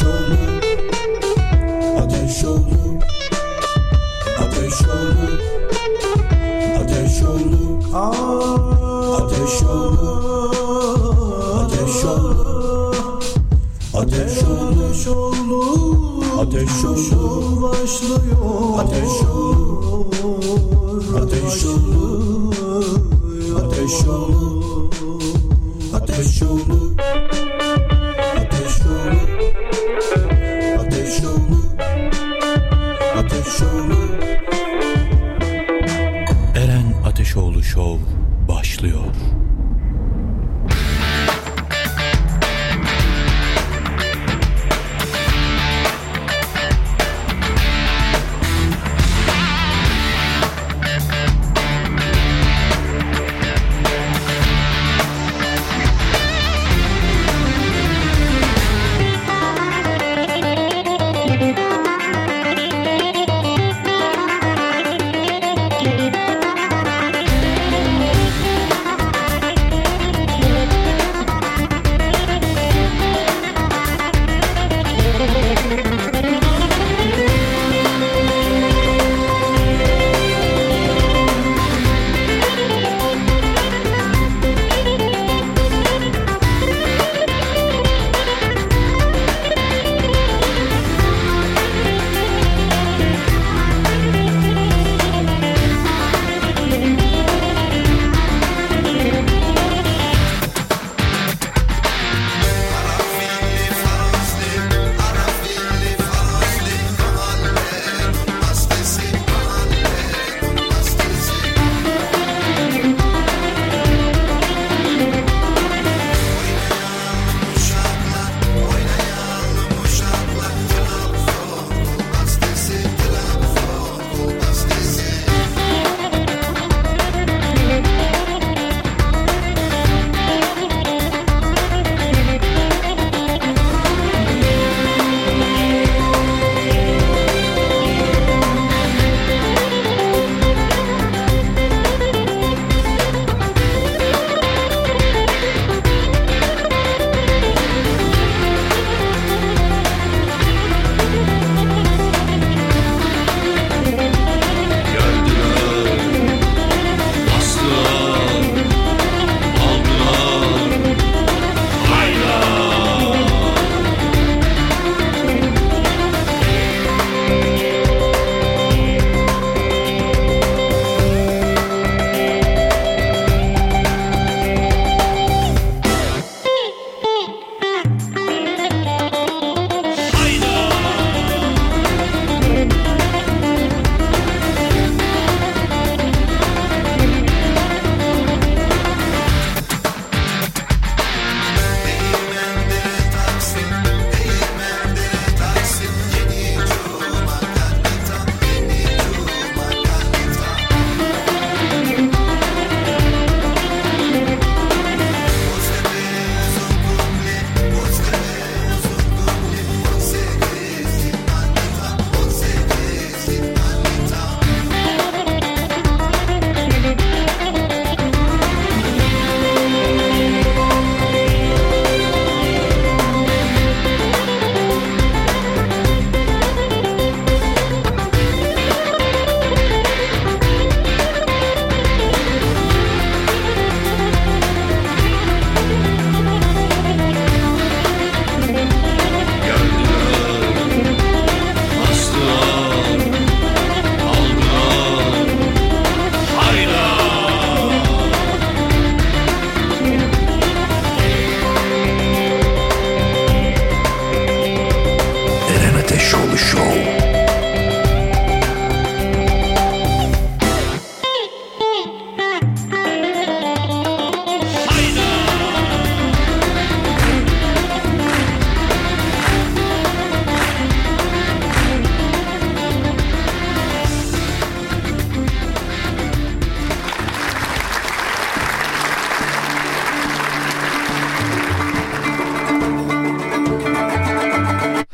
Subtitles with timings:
[0.00, 0.49] show me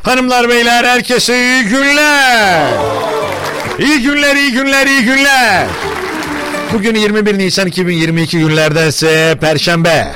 [0.06, 2.72] Hanımlar beyler herkese iyi günler.
[3.78, 5.66] İyi günler, iyi günler, iyi günler.
[6.72, 10.06] Bugün 21 Nisan 2022 günlerdense Perşembe.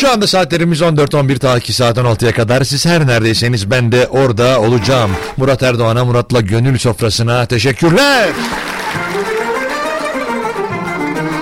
[0.00, 2.64] Şu anda saatlerimiz 14-11 ta ki saatten 6'ya kadar.
[2.64, 5.10] Siz her neredeyseniz ben de orada olacağım.
[5.36, 8.28] Murat Erdoğan'a, Murat'la gönül sofrasına teşekkürler.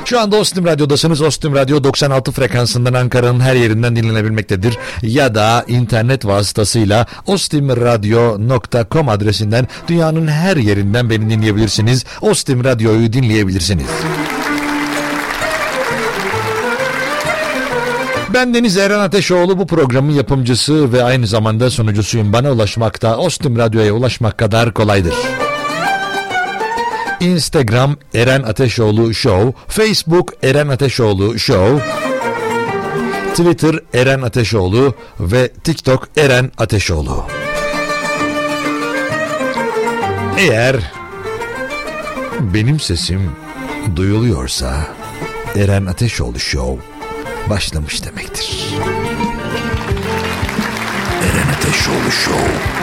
[0.04, 1.20] Şu anda Ostim Radyo'dasınız.
[1.22, 4.78] Ostim Radyo 96 frekansından Ankara'nın her yerinden dinlenebilmektedir.
[5.02, 12.04] Ya da internet vasıtasıyla ostimradyo.com adresinden dünyanın her yerinden beni dinleyebilirsiniz.
[12.20, 13.86] Ostim Radyo'yu dinleyebilirsiniz.
[18.34, 22.32] Ben Deniz Eren Ateşoğlu bu programın yapımcısı ve aynı zamanda sunucusuyum.
[22.32, 25.14] Bana ulaşmakta Ostim Radyo'ya ulaşmak kadar kolaydır.
[27.22, 31.84] Instagram Eren Ateşoğlu Show, Facebook Eren Ateşoğlu Show,
[33.30, 37.24] Twitter Eren Ateşoğlu ve TikTok Eren Ateşoğlu.
[40.38, 40.76] Eğer
[42.40, 43.32] benim sesim
[43.96, 44.86] duyuluyorsa
[45.56, 46.84] Eren Ateşoğlu Show
[47.50, 48.74] başlamış demektir.
[51.22, 52.81] Eren Ateşoğlu Show.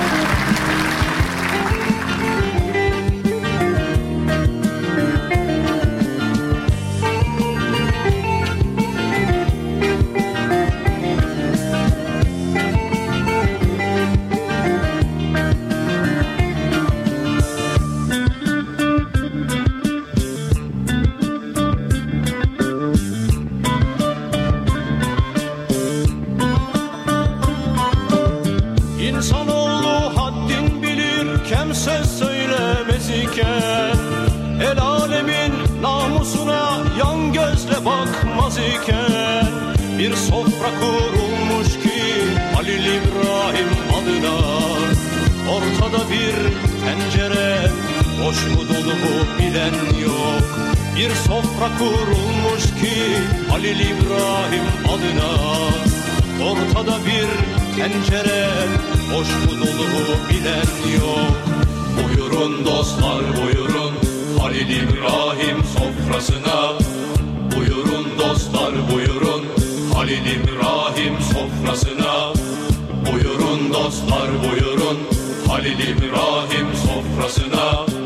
[48.29, 50.43] Boş mu dolu mu bilen yok.
[50.95, 52.95] Bir sofra kurulmuş ki
[53.49, 55.31] Halil İbrahim adına.
[56.49, 57.27] Ortada bir
[57.75, 58.49] tencere
[59.13, 61.35] boş mu dolu mu bilen yok.
[61.97, 63.93] Buyurun dostlar buyurun
[64.39, 66.73] Halil İbrahim sofrasına.
[67.55, 69.45] Buyurun dostlar buyurun
[69.93, 72.33] Halil İbrahim sofrasına.
[73.11, 74.97] Buyurun dostlar buyurun
[75.47, 77.99] Halil İbrahim sofrasına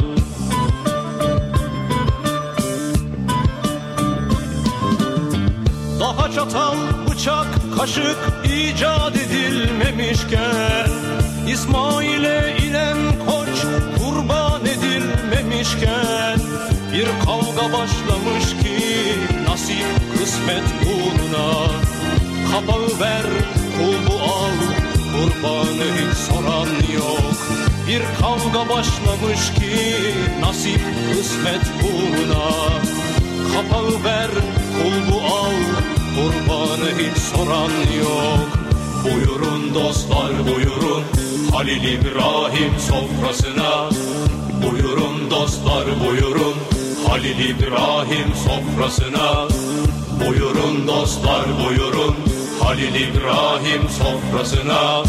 [6.36, 6.78] çatal,
[7.10, 7.48] bıçak,
[7.78, 10.88] kaşık icat edilmemişken
[11.48, 12.98] İsmail'e inen
[13.28, 13.58] koç
[13.98, 16.40] kurban edilmemişken
[16.94, 18.80] Bir kavga başlamış ki
[19.50, 19.86] nasip
[20.18, 21.68] kısmet uğruna.
[22.52, 23.26] Kapağı ver,
[23.78, 24.58] kulbu al,
[25.14, 27.34] kurbanı hiç soran yok.
[27.88, 29.96] Bir kavga başlamış ki
[30.42, 30.82] nasip
[31.14, 32.50] kısmet uğruna.
[33.54, 34.30] Kapağı ver,
[34.82, 35.54] kulbu al,
[36.16, 38.50] kurbanı hiç soran yok.
[39.04, 41.04] Buyurun dostlar buyurun,
[41.52, 43.90] Halil İbrahim sofrasına.
[44.64, 46.56] Buyurun dostlar buyurun,
[47.08, 49.48] Halil İbrahim sofrasına.
[50.28, 52.16] Buyurun dostlar buyurun,
[52.60, 55.04] Halil İbrahim sofrasına.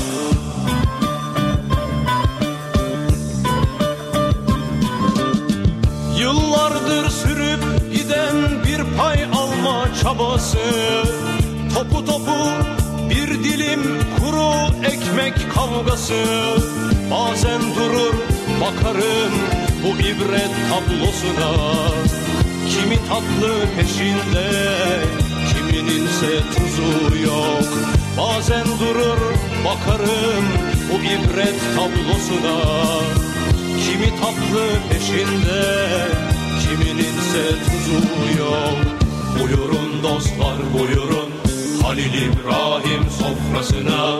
[10.05, 10.59] Çabası.
[11.75, 12.37] Topu topu
[13.11, 13.83] bir dilim
[14.19, 14.53] kuru
[14.87, 16.25] ekmek kavgası.
[17.11, 18.15] Bazen durur
[18.61, 19.35] bakarım
[19.83, 21.53] bu ibret tablosuna.
[22.71, 24.51] Kimi tatlı peşinde
[25.51, 27.69] kimininse tuzu yok.
[28.19, 29.21] Bazen durur
[29.65, 30.45] bakarım
[30.93, 32.61] bu ibret tablosuna.
[33.85, 35.65] Kimi tatlı peşinde
[36.61, 38.79] Kimininse tuzu yok.
[39.41, 41.31] Buyurun dostlar buyurun.
[41.83, 44.19] Halil İbrahim sofrasına.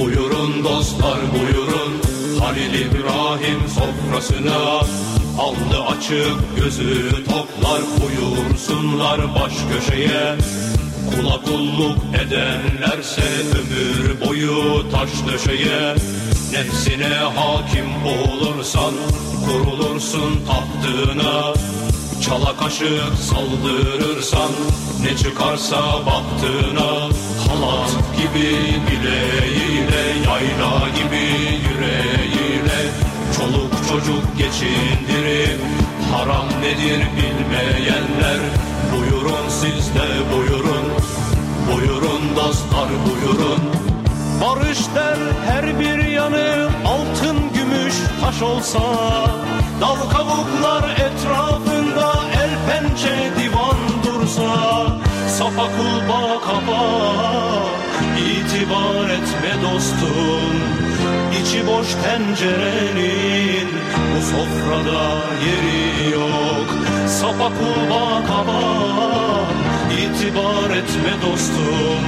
[0.00, 1.92] Buyurun dostlar buyurun.
[2.40, 4.80] Halil İbrahim sofrasına.
[5.38, 10.36] Alnı açık gözü toplar Buyursunlar baş köşeye.
[11.10, 13.22] Kula kulluk edenlerse
[13.58, 15.94] ömür boyu taş döşeye.
[16.52, 18.94] Nefsine hakim olursan
[19.46, 21.52] kurulursun tahtına
[22.28, 24.50] Çala kaşık saldırırsan
[25.02, 26.90] ne çıkarsa baktığına
[27.48, 28.56] Halat gibi
[28.86, 31.24] bileğiyle yayla gibi
[31.68, 32.80] yüreğiyle
[33.36, 35.60] Çoluk çocuk geçindirip
[36.12, 38.40] haram nedir bilmeyenler.
[38.92, 40.84] Buyurun siz de buyurun
[41.72, 43.60] Buyurun dostlar buyurun.
[44.40, 48.80] Barış der her bir yanı altın gümüş taş olsa
[49.80, 51.77] Dal kavuklar etrafında el
[52.88, 54.86] pençe divan dursa
[55.28, 56.84] Sapa kulba kapa.
[58.18, 60.54] İtibar etme dostum
[61.40, 63.68] İçi boş tencerenin
[64.14, 65.02] bu sofrada
[65.46, 66.68] yeri yok.
[67.08, 68.60] Sapa kulba kaba
[69.92, 72.02] itibar etme dostum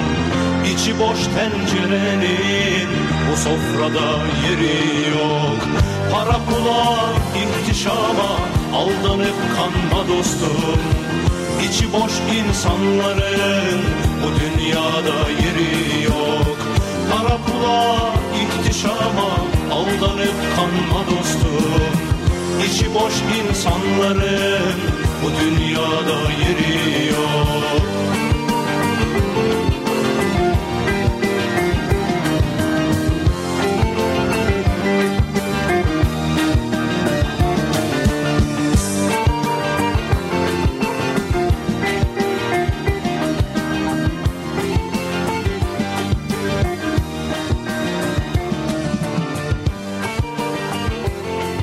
[0.74, 2.88] İçi boş tencerenin
[3.30, 4.08] bu sofrada
[4.48, 5.68] yeri yok.
[6.12, 10.80] Para pula ihtişama aldanıp kanma dostum.
[11.68, 13.80] İçi boş insanların
[14.22, 16.58] bu dünyada yeri yok.
[17.10, 19.30] Para pula ihtişama
[19.72, 21.82] aldanıp kanma dostum.
[22.66, 24.74] İçi boş insanların
[25.22, 27.90] bu dünyada yeri yok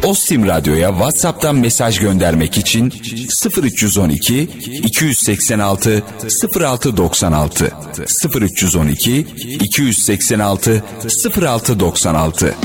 [0.08, 2.94] Ostim Radyo'ya WhatsApp'tan mesaj göndermek için
[3.64, 4.50] 0312
[4.84, 6.04] 286
[6.56, 7.72] 0696
[8.42, 9.20] 0312
[9.60, 10.84] 286
[11.36, 12.56] 0696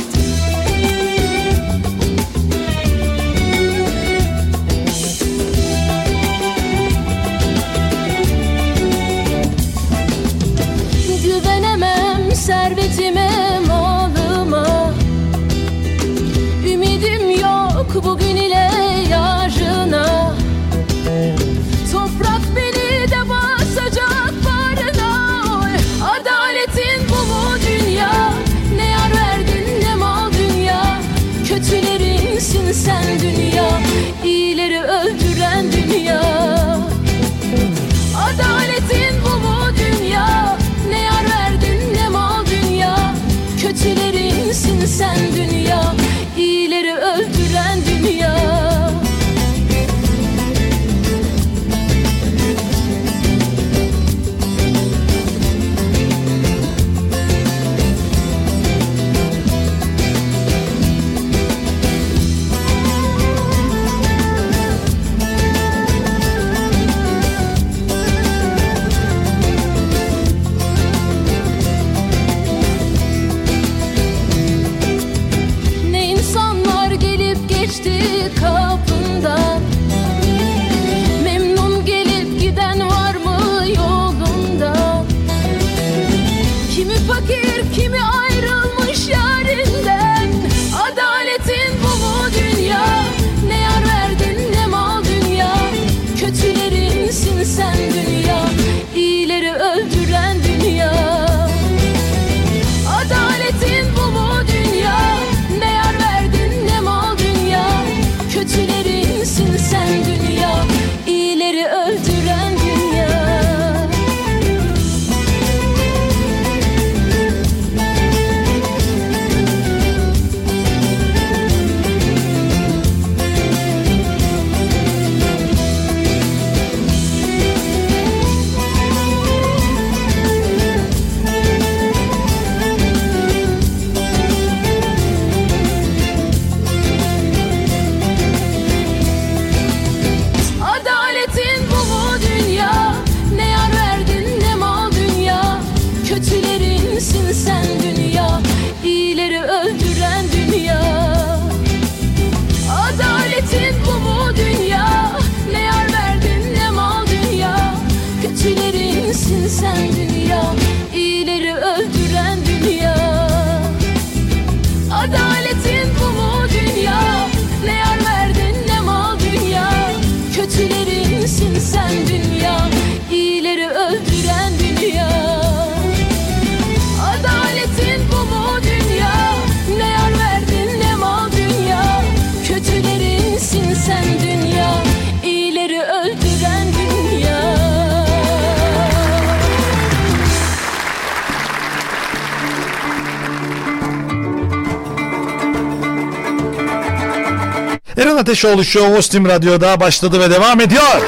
[198.13, 201.03] Eren Ateşoğlu Show Ostim Radyo'da başladı ve devam ediyor.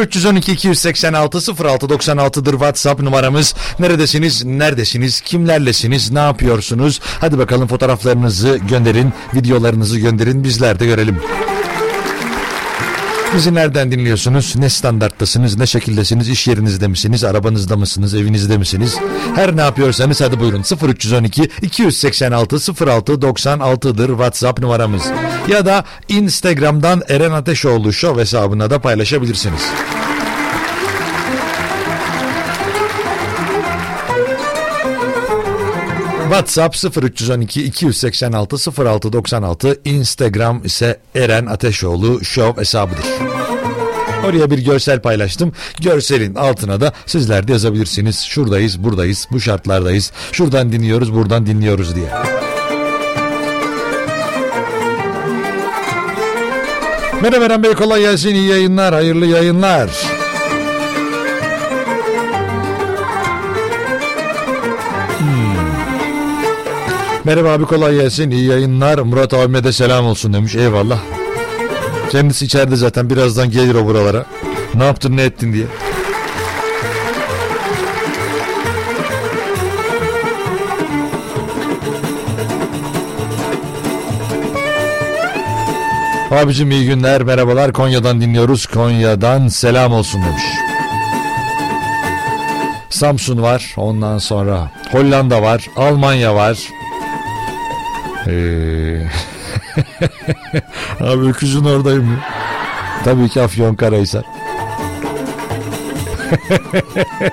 [0.00, 3.54] 0312 286 0696'dır WhatsApp numaramız.
[3.78, 4.44] Neredesiniz?
[4.44, 5.20] Neredesiniz?
[5.20, 6.10] Kimlerlesiniz?
[6.10, 7.00] Ne yapıyorsunuz?
[7.20, 11.20] Hadi bakalım fotoğraflarınızı gönderin, videolarınızı gönderin bizler de görelim.
[13.34, 14.56] Bizi nereden dinliyorsunuz?
[14.56, 15.58] Ne standarttasınız?
[15.58, 16.28] Ne şekildesiniz?
[16.28, 17.24] İş yerinizde misiniz?
[17.24, 18.14] Arabanızda mısınız?
[18.14, 18.96] Evinizde misiniz?
[19.34, 25.02] Her ne yapıyorsanız hadi buyurun 0312 286 06 96'dır WhatsApp numaramız.
[25.48, 29.62] Ya da Instagram'dan Eren Ateşoğlu Show hesabına da paylaşabilirsiniz.
[36.32, 43.04] WhatsApp 0312 286 0696 Instagram ise Eren Ateşoğlu Show hesabıdır.
[44.26, 45.52] Oraya bir görsel paylaştım.
[45.80, 48.20] Görselin altına da sizler de yazabilirsiniz.
[48.20, 50.12] Şuradayız, buradayız, bu şartlardayız.
[50.32, 52.08] Şuradan dinliyoruz, buradan dinliyoruz diye.
[57.22, 58.34] Merhaba Eren Bey kolay gelsin.
[58.34, 60.11] İyi yayınlar, hayırlı yayınlar.
[67.24, 68.30] Merhaba abi kolay gelsin.
[68.30, 68.98] İyi yayınlar.
[68.98, 70.54] Murat abime de selam olsun demiş.
[70.54, 70.98] Eyvallah.
[72.10, 74.26] Kendisi içeride zaten birazdan gelir o buralara.
[74.74, 75.66] Ne yaptın ne ettin diye.
[86.30, 90.42] Abicim iyi günler merhabalar Konya'dan dinliyoruz Konya'dan selam olsun demiş.
[92.90, 96.58] Samsun var ondan sonra Hollanda var Almanya var
[98.28, 99.02] ee...
[101.00, 102.18] Abi öküzün oradayım.
[103.04, 104.24] Tabii ki Afyon Karahisar.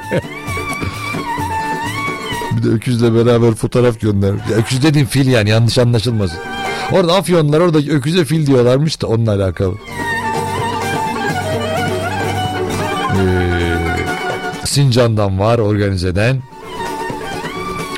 [2.57, 4.31] bir de öküzle beraber fotoğraf gönder.
[4.31, 6.39] Ya öküz dediğim fil yani yanlış anlaşılmasın.
[6.91, 9.75] Orada Afyonlar orada öküze fil diyorlarmış da onunla alakalı.
[13.19, 16.41] Ee, Sincan'dan var organizeden.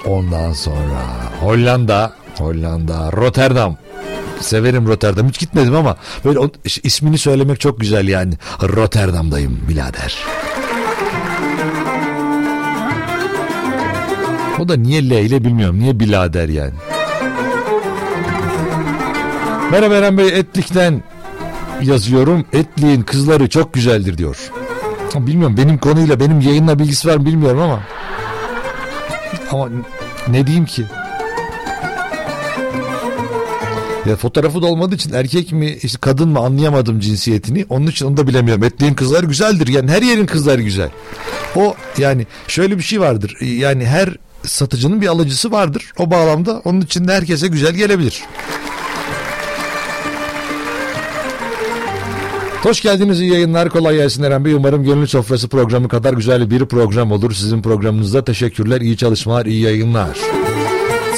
[0.05, 3.77] Ondan sonra Hollanda, Hollanda, Rotterdam.
[4.39, 5.27] Severim Rotterdam.
[5.27, 6.49] Hiç gitmedim ama böyle o,
[6.83, 8.33] ismini söylemek çok güzel yani.
[8.61, 10.17] Rotterdam'dayım birader.
[14.59, 15.79] O da niye L ile bilmiyorum.
[15.79, 16.73] Niye birader yani.
[19.71, 21.03] Merhaba Eren Bey Etlik'ten
[21.81, 22.45] yazıyorum.
[22.53, 24.37] Etlik'in kızları çok güzeldir diyor.
[25.15, 27.79] Bilmiyorum benim konuyla benim yayınla bilgisi var mı bilmiyorum ama.
[29.51, 29.69] Ama
[30.27, 30.85] ne diyeyim ki?
[34.11, 37.65] Ya fotoğrafı da olmadığı için erkek mi işte kadın mı anlayamadım cinsiyetini.
[37.69, 38.63] Onun için onu da bilemiyorum.
[38.63, 39.67] Ettiğin kızlar güzeldir.
[39.67, 40.89] Yani her yerin kızları güzel.
[41.55, 43.37] O yani şöyle bir şey vardır.
[43.41, 44.09] Yani her
[44.43, 45.91] satıcının bir alıcısı vardır.
[45.97, 48.23] O bağlamda onun için de herkese güzel gelebilir.
[52.63, 54.53] Hoş geldiniz iyi yayınlar kolay gelsin Eren Bey.
[54.53, 57.31] Umarım Gönül Sofrası programı kadar güzel bir program olur.
[57.31, 60.17] Sizin programınızda teşekkürler, iyi çalışmalar, iyi yayınlar.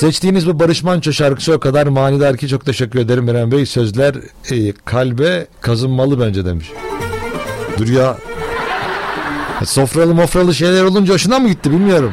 [0.03, 3.65] Seçtiğiniz bu Barış Manço şarkısı o kadar manidar ki çok teşekkür ederim Eren Bey.
[3.65, 4.15] Sözler
[4.51, 6.71] e, kalbe kazınmalı bence demiş.
[7.77, 8.17] Dur ya.
[9.65, 12.11] Sofralı mofralı şeyler olunca hoşuna mı gitti bilmiyorum.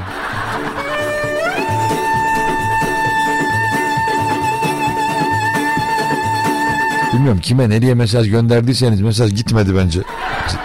[7.13, 10.01] Bilmiyorum kime nereye mesaj gönderdiyseniz mesaj gitmedi bence.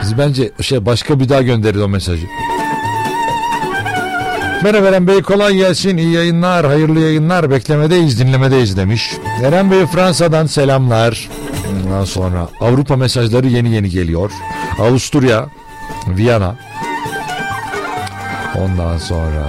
[0.02, 2.28] Siz bence şey başka bir daha gönderin o mesajı.
[4.64, 9.12] Merhaba Eren Bey kolay gelsin iyi yayınlar hayırlı yayınlar beklemedeyiz dinlemedeyiz demiş.
[9.44, 11.30] Eren Bey Fransa'dan selamlar.
[11.86, 14.32] Ondan sonra Avrupa mesajları yeni yeni geliyor.
[14.80, 15.50] Avusturya,
[16.08, 16.56] Viyana.
[18.56, 19.46] Ondan sonra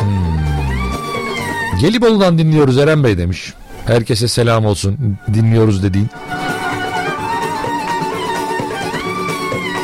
[0.00, 1.80] hmm.
[1.80, 3.52] Gelibolu'dan dinliyoruz Eren Bey demiş.
[3.86, 6.08] Herkese selam olsun dinliyoruz dediğin.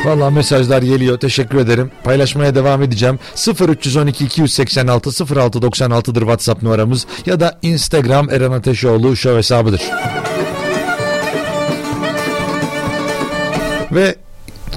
[0.05, 1.19] Valla mesajlar geliyor.
[1.19, 1.91] Teşekkür ederim.
[2.03, 3.19] Paylaşmaya devam edeceğim.
[3.69, 9.81] 0312 286 0696'dır WhatsApp numaramız ya da Instagram Eren Ateşoğlu show hesabıdır.
[13.91, 14.15] Ve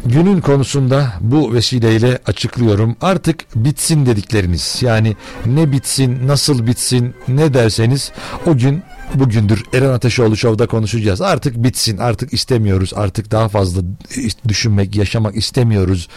[0.07, 2.97] günün konusunda bu vesileyle açıklıyorum.
[3.01, 4.79] Artık bitsin dedikleriniz.
[4.81, 8.13] Yani ne bitsin, nasıl bitsin, ne derseniz
[8.47, 8.83] o gün
[9.15, 11.21] bugündür Eren Ateşoğlu Show'da konuşacağız.
[11.21, 13.81] Artık bitsin artık istemiyoruz artık daha fazla
[14.49, 16.09] düşünmek yaşamak istemiyoruz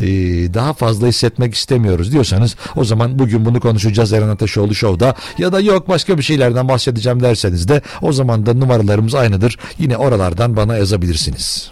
[0.00, 0.06] ee,
[0.54, 5.60] daha fazla hissetmek istemiyoruz diyorsanız o zaman bugün bunu konuşacağız Eren Ateşoğlu Show'da ya da
[5.60, 10.76] yok başka bir şeylerden bahsedeceğim derseniz de o zaman da numaralarımız aynıdır yine oralardan bana
[10.76, 11.70] yazabilirsiniz.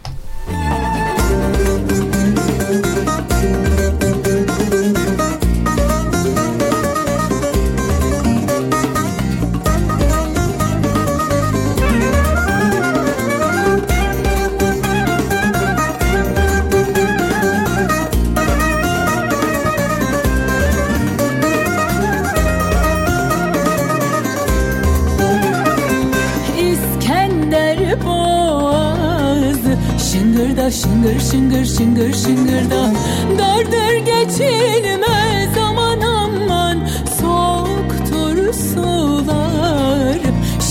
[31.31, 32.95] şıngır şıngır şıngırdan
[33.39, 36.89] Dardır geçilmez aman aman
[37.21, 40.19] Soğuktur sular.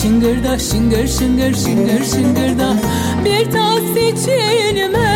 [0.01, 2.73] Şıngırda şıngır şıngır şıngır şıngırda
[3.25, 5.12] Bir tas içilmez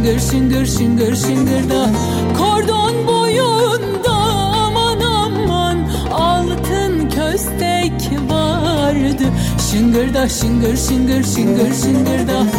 [0.00, 1.90] şıngır şıngır şıngır şıngır da.
[2.38, 5.78] Kordon boyunda aman aman
[6.12, 9.24] altın köstek vardı.
[9.70, 12.49] Şıngır da şıngır şıngır şıngır şıngır da.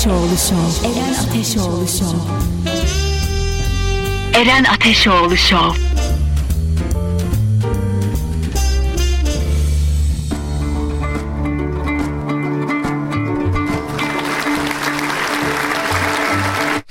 [0.00, 0.88] Ateşoğlu Show.
[0.88, 2.18] Eren Ateşoğlu Show.
[4.34, 5.80] Eren Ateşoğlu Show.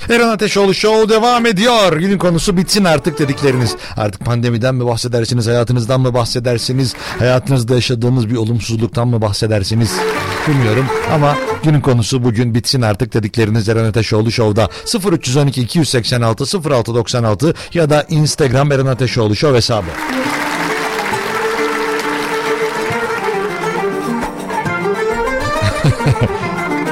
[0.09, 1.97] Eren Ateşoğlu Show devam ediyor.
[1.97, 3.75] Günün konusu bitsin artık dedikleriniz.
[3.97, 9.91] Artık pandemiden mi bahsedersiniz, hayatınızdan mı bahsedersiniz, hayatınızda yaşadığınız bir olumsuzluktan mı bahsedersiniz?
[10.47, 14.69] Bilmiyorum ama günün konusu bugün bitsin artık dedikleriniz Eren Ateşoğlu Show'da
[15.11, 19.89] 0312 286 0696 ya da Instagram Eren Ateşoğlu Show hesabı.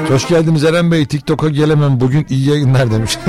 [0.13, 1.05] Hoş geldiniz Eren Bey.
[1.05, 1.99] TikTok'a gelemem.
[1.99, 3.17] Bugün iyi yayınlar demiş.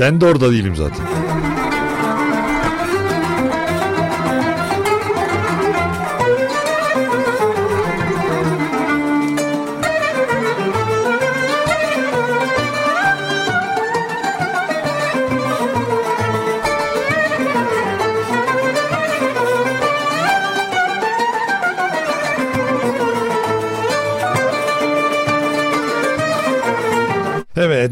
[0.00, 1.17] ben de orada değilim zaten.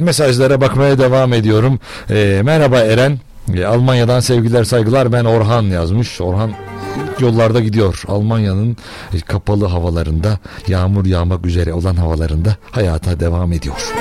[0.06, 1.78] Mesajlara bakmaya devam ediyorum.
[2.10, 3.18] Ee, merhaba Eren.
[3.54, 6.20] Ee, Almanya'dan sevgiler saygılar ben Orhan yazmış.
[6.20, 6.52] Orhan
[7.20, 8.02] yollarda gidiyor.
[8.08, 8.76] Almanya'nın
[9.14, 10.38] e, kapalı havalarında
[10.68, 13.92] yağmur yağmak üzere olan havalarında hayata devam ediyor.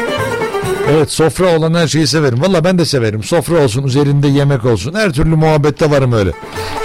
[0.92, 2.42] Evet sofra olan her şeyi severim.
[2.42, 3.24] Valla ben de severim.
[3.24, 4.94] Sofra olsun üzerinde yemek olsun.
[4.94, 6.32] Her türlü muhabbette varım öyle.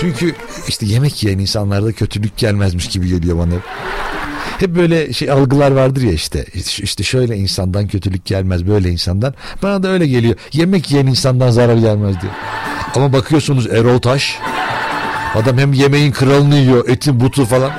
[0.01, 0.35] Çünkü
[0.69, 3.55] işte yemek yiyen insanlarda kötülük gelmezmiş gibi geliyor bana.
[4.61, 6.45] Hep böyle şey algılar vardır ya işte.
[6.83, 9.35] İşte şöyle insandan kötülük gelmez böyle insandan.
[9.63, 10.35] Bana da öyle geliyor.
[10.53, 12.33] Yemek yiyen insandan zarar gelmez diyor.
[12.95, 14.39] Ama bakıyorsunuz Erol Taş.
[15.35, 17.71] Adam hem yemeğin kralını yiyor, etin butu falan.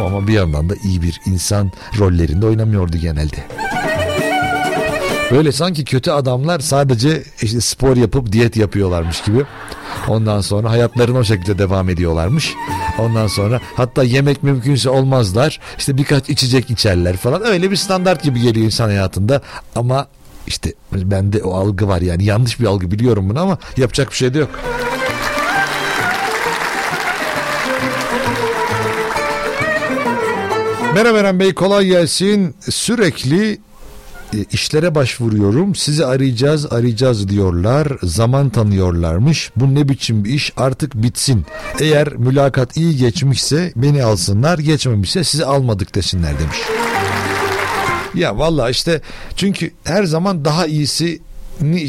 [0.00, 3.36] Ama bir yandan da iyi bir insan rollerinde oynamıyordu genelde.
[5.30, 9.44] Böyle sanki kötü adamlar sadece işte spor yapıp diyet yapıyorlarmış gibi.
[10.08, 12.54] Ondan sonra hayatlarına o şekilde devam ediyorlarmış.
[12.98, 15.60] Ondan sonra hatta yemek mümkünse olmazlar.
[15.78, 17.46] İşte birkaç içecek içerler falan.
[17.46, 19.40] Öyle bir standart gibi geliyor insan hayatında.
[19.76, 20.06] Ama
[20.46, 24.34] işte bende o algı var yani yanlış bir algı biliyorum bunu ama yapacak bir şey
[24.34, 24.50] de yok.
[30.94, 32.54] Merhaba Eren Bey kolay gelsin.
[32.60, 33.58] Sürekli
[34.52, 35.74] işlere başvuruyorum.
[35.74, 37.88] Sizi arayacağız arayacağız diyorlar.
[38.02, 39.50] Zaman tanıyorlarmış.
[39.56, 41.46] Bu ne biçim bir iş artık bitsin.
[41.80, 44.58] Eğer mülakat iyi geçmişse beni alsınlar.
[44.58, 46.58] Geçmemişse sizi almadık desinler demiş.
[48.14, 49.00] Ya valla işte
[49.36, 51.20] çünkü her zaman daha iyisi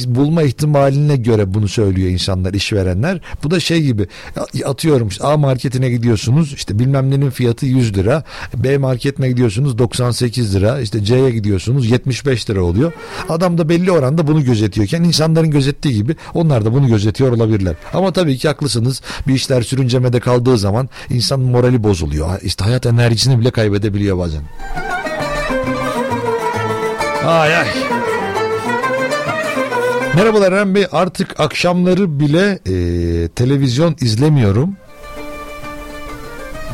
[0.07, 3.21] bulma ihtimaline göre bunu söylüyor insanlar işverenler.
[3.43, 4.07] Bu da şey gibi
[4.65, 8.23] atıyorum işte A marketine gidiyorsunuz işte bilmem nenin fiyatı 100 lira.
[8.55, 10.79] B marketine gidiyorsunuz 98 lira.
[10.79, 12.91] işte C'ye gidiyorsunuz 75 lira oluyor.
[13.29, 17.75] Adam da belli oranda bunu gözetiyorken insanların gözettiği gibi onlar da bunu gözetiyor olabilirler.
[17.93, 19.01] Ama tabii ki haklısınız.
[19.27, 22.41] Bir işler sürüncemede kaldığı zaman insan morali bozuluyor.
[22.41, 24.41] İşte hayat enerjisini bile kaybedebiliyor bazen.
[27.25, 27.67] Ay ay.
[30.15, 34.77] Merhabalar Eren Bey artık akşamları bile e, televizyon izlemiyorum.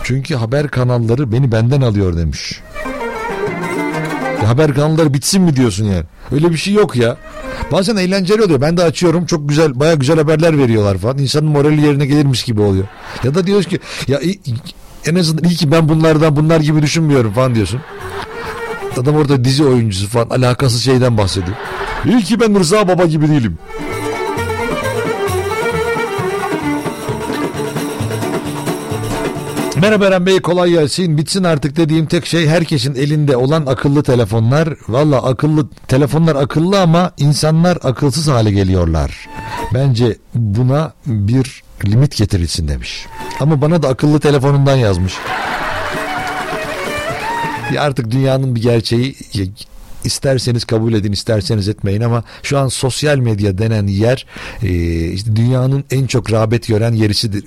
[0.04, 2.62] Çünkü haber kanalları beni benden alıyor demiş.
[4.42, 6.04] Ya haber kanalları bitsin mi diyorsun yani?
[6.32, 7.18] Öyle bir şey yok ya.
[7.72, 8.62] Bazen eğlenceli oluyor.
[8.62, 9.26] Ben de açıyorum.
[9.26, 11.18] Çok güzel, baya güzel haberler veriyorlar falan.
[11.18, 12.86] İnsanın morali yerine gelirmiş gibi oluyor.
[13.24, 14.20] Ya da diyoruz ki ya
[15.06, 17.82] en azından iyi ki ben bunlardan bunlar gibi düşünmüyorum falan diyorsun.
[18.98, 21.58] Adam orada dizi oyuncusu falan alakasız şeyden bahsediyor.
[22.06, 23.58] İyi ki ben Rıza Baba gibi değilim.
[29.82, 31.18] Merhaba Eren Bey kolay gelsin.
[31.18, 34.70] Bitsin artık dediğim tek şey herkesin elinde olan akıllı telefonlar.
[34.90, 39.30] Valla akıllı telefonlar akıllı ama insanlar akılsız hale geliyorlar.
[39.74, 43.06] Bence buna bir limit getirilsin demiş.
[43.40, 45.14] Ama bana da akıllı telefonundan yazmış.
[47.74, 49.16] Ya artık dünyanın bir gerçeği
[50.04, 54.26] isterseniz kabul edin isterseniz etmeyin ama şu an sosyal medya denen yer
[54.64, 54.70] e,
[55.12, 57.44] işte dünyanın en çok rağbet gören yerisidir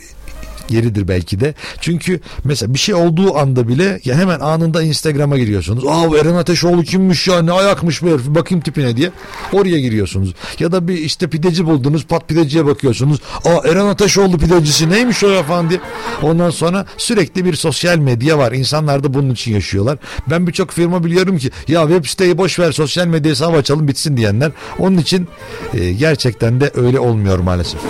[0.70, 1.54] yeridir belki de.
[1.80, 5.84] Çünkü mesela bir şey olduğu anda bile ya hemen anında Instagram'a giriyorsunuz.
[5.86, 9.10] Aa Eren Ateşoğlu kimmiş ya ne ayakmış bu herif bakayım tipine diye
[9.52, 10.34] oraya giriyorsunuz.
[10.58, 13.20] Ya da bir işte pideci buldunuz pat pideciye bakıyorsunuz.
[13.44, 15.80] Aa Eren Ateşoğlu pidecisi neymiş o ya falan diye.
[16.22, 18.52] Ondan sonra sürekli bir sosyal medya var.
[18.52, 19.98] İnsanlar da bunun için yaşıyorlar.
[20.30, 24.16] Ben birçok firma biliyorum ki ya web siteyi boş ver sosyal medya hesabı açalım bitsin
[24.16, 24.52] diyenler.
[24.78, 25.28] Onun için
[25.74, 27.80] e, gerçekten de öyle olmuyor maalesef.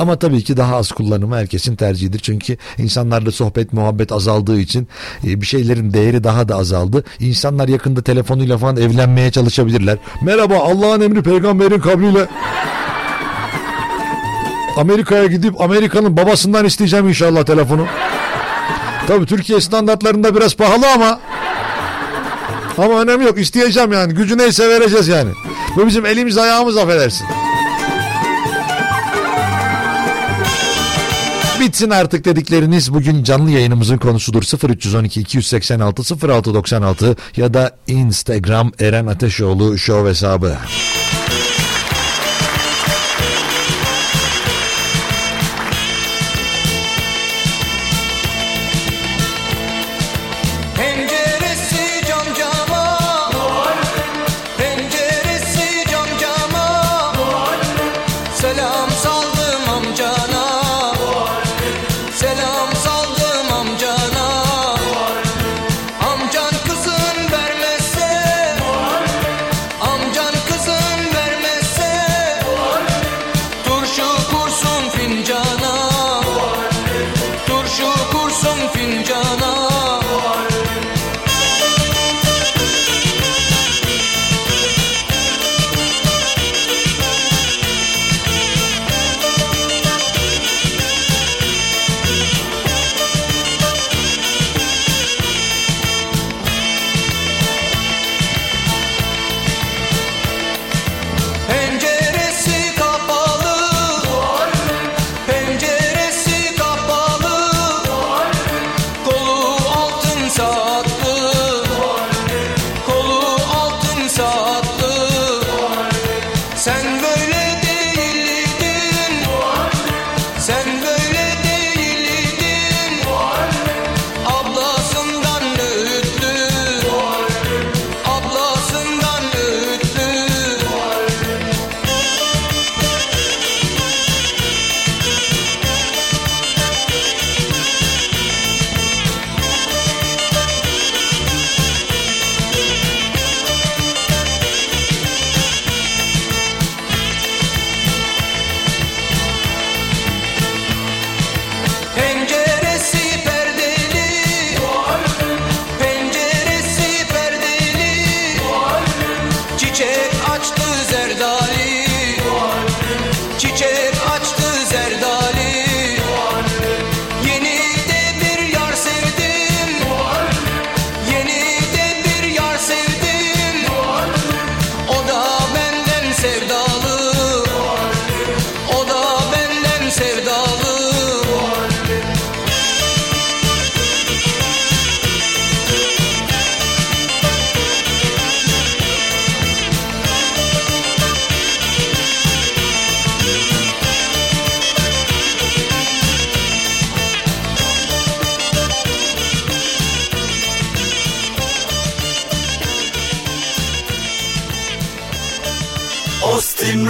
[0.00, 2.18] Ama tabii ki daha az kullanımı herkesin tercihidir.
[2.18, 4.88] Çünkü insanlarla sohbet muhabbet azaldığı için
[5.26, 7.04] e, bir şeylerin değeri daha da azaldı.
[7.20, 9.98] İnsanlar yakında telefonuyla falan evlenmeye çalışabilirler.
[10.22, 12.26] Merhaba Allah'ın emri peygamberin kabriyle.
[14.76, 17.86] Amerika'ya gidip Amerika'nın babasından isteyeceğim inşallah telefonu.
[19.06, 21.20] Tabii Türkiye standartlarında biraz pahalı ama
[22.78, 25.30] ama önemli yok isteyeceğim yani gücü neyse vereceğiz yani.
[25.76, 27.26] Bu bizim elimiz ayağımız affedersin.
[31.64, 34.68] Bitsin artık dedikleriniz bugün canlı yayınımızın konusudur.
[34.68, 40.56] 0312 286 0696 ya da Instagram Eren Ateşoğlu Show hesabı.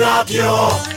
[0.04, 0.93] Ostim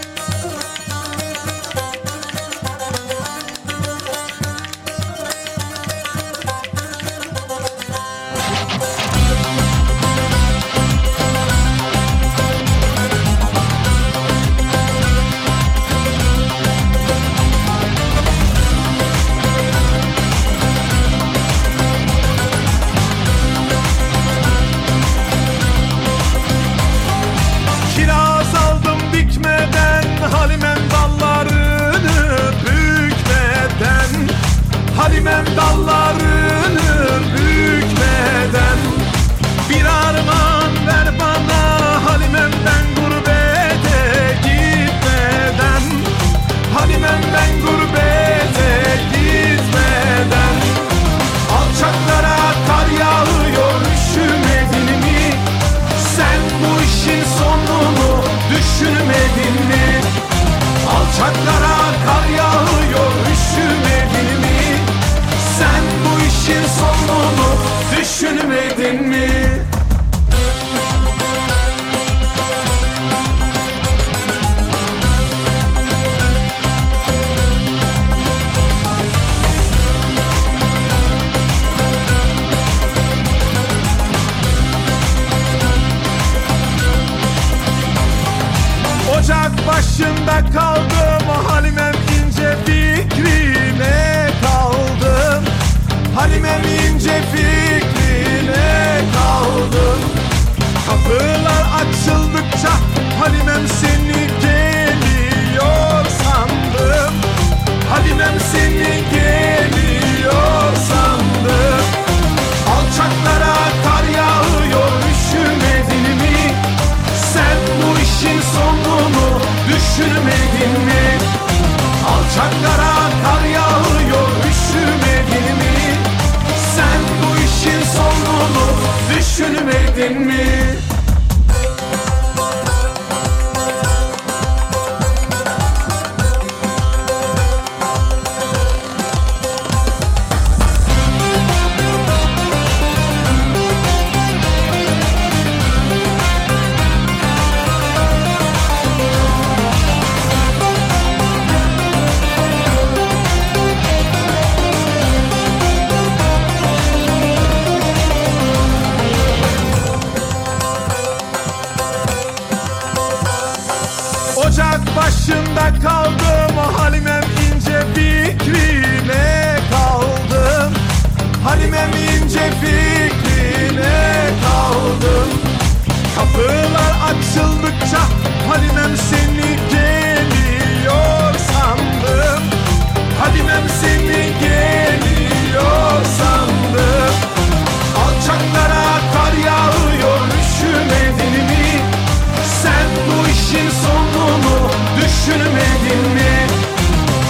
[195.27, 196.47] düşünmedin mi?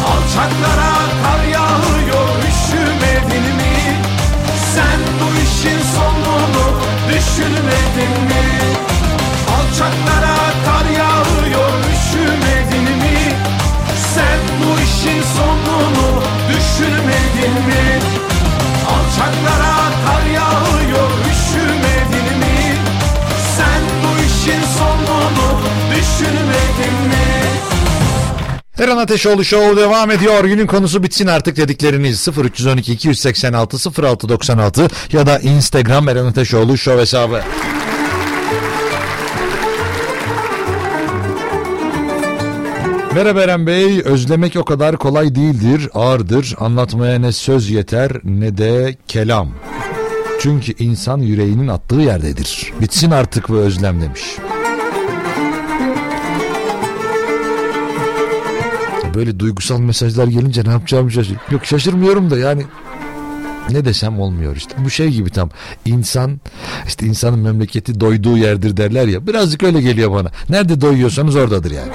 [0.07, 0.86] Alçaklara
[28.88, 30.43] Eren Ateşoğlu Show devam ediyor.
[30.43, 37.41] Günün konusu bitsin artık dedikleriniz 0312 286 0696 ya da Instagram Eren Ateşoğlu Show hesabı.
[43.15, 44.01] Merhaba Eren Bey.
[44.05, 46.55] Özlemek o kadar kolay değildir, ağırdır.
[46.59, 49.49] Anlatmaya ne söz yeter ne de kelam.
[50.41, 52.73] Çünkü insan yüreğinin attığı yerdedir.
[52.81, 54.21] Bitsin artık bu özlem demiş.
[59.18, 61.38] Böyle duygusal mesajlar gelince ne yapacağımı şaşır.
[61.51, 62.65] Yok şaşırmıyorum da yani
[63.70, 64.76] ne desem olmuyor işte.
[64.78, 65.49] Bu şey gibi tam
[65.86, 66.39] insan
[66.88, 69.28] işte insanın memleketi doyduğu yerdir derler ya.
[69.28, 70.30] Birazcık öyle geliyor bana.
[70.49, 71.91] Nerede doyuyorsanız oradadır yani.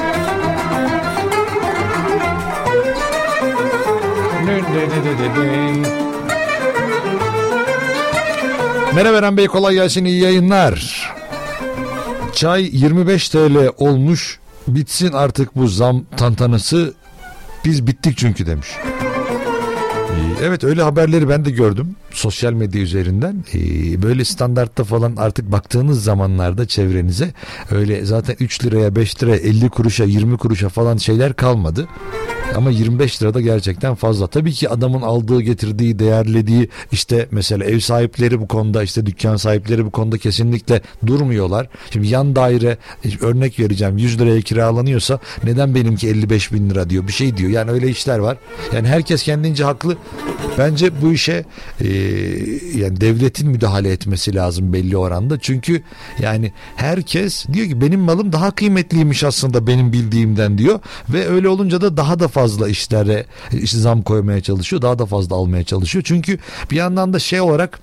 [8.95, 11.11] Merhaba Eren Bey kolay gelsin iyi yayınlar.
[12.35, 16.95] Çay 25 TL olmuş bitsin artık bu zam tantanası
[17.65, 18.69] biz bittik çünkü demiş.
[18.83, 23.45] Ee, Evet öyle haberleri ben de gördüm sosyal medya üzerinden.
[23.55, 27.33] Ee, Böyle standartta falan artık baktığınız zamanlarda çevrenize
[27.71, 31.89] öyle zaten 3 liraya 5 liraya 50 kuruşa 20 kuruşa falan şeyler kalmadı.
[32.57, 34.27] Ama 25 lira da gerçekten fazla.
[34.27, 39.85] Tabii ki adamın aldığı, getirdiği, değerlediği işte mesela ev sahipleri bu konuda işte dükkan sahipleri
[39.85, 41.69] bu konuda kesinlikle durmuyorlar.
[41.91, 42.77] Şimdi yan daire
[43.21, 47.51] örnek vereceğim 100 liraya kiralanıyorsa neden benimki 55 bin lira diyor bir şey diyor.
[47.51, 48.37] Yani öyle işler var.
[48.75, 49.97] Yani herkes kendince haklı.
[50.59, 51.45] Bence bu işe
[51.81, 51.87] e,
[52.77, 55.41] yani devletin müdahale etmesi lazım belli oranda.
[55.41, 55.83] Çünkü
[56.21, 61.81] yani herkes diyor ki benim malım daha kıymetliymiş aslında benim bildiğimden diyor ve öyle olunca
[61.81, 64.83] da daha da fazla işlere işte zam koymaya çalışıyor.
[64.83, 66.05] Daha da fazla almaya çalışıyor.
[66.07, 66.39] Çünkü
[66.71, 67.81] bir yandan da şey olarak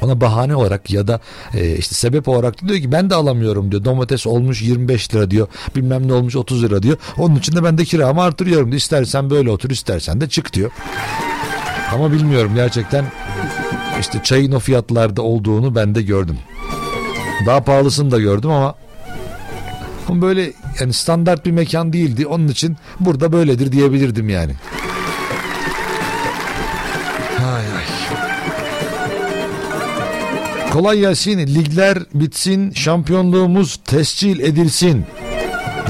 [0.00, 1.20] ona bahane olarak ya da
[1.54, 3.84] e, işte sebep olarak diyor ki ben de alamıyorum diyor.
[3.84, 5.48] Domates olmuş 25 lira diyor.
[5.76, 6.96] Bilmem ne olmuş 30 lira diyor.
[7.18, 8.80] Onun için de ben de kiramı artırıyorum diyor.
[8.80, 10.70] İstersen böyle otur istersen de çık diyor.
[11.94, 13.04] Ama bilmiyorum gerçekten
[14.00, 16.38] işte çayın o fiyatlarda olduğunu ben de gördüm.
[17.46, 18.74] Daha pahalısını da gördüm ama
[20.08, 22.26] böyle yani standart bir mekan değildi.
[22.26, 24.52] Onun için burada böyledir diyebilirdim yani.
[27.38, 27.84] Ay ay.
[30.72, 31.38] Kolay gelsin.
[31.38, 32.72] Ligler bitsin.
[32.72, 35.06] Şampiyonluğumuz tescil edilsin.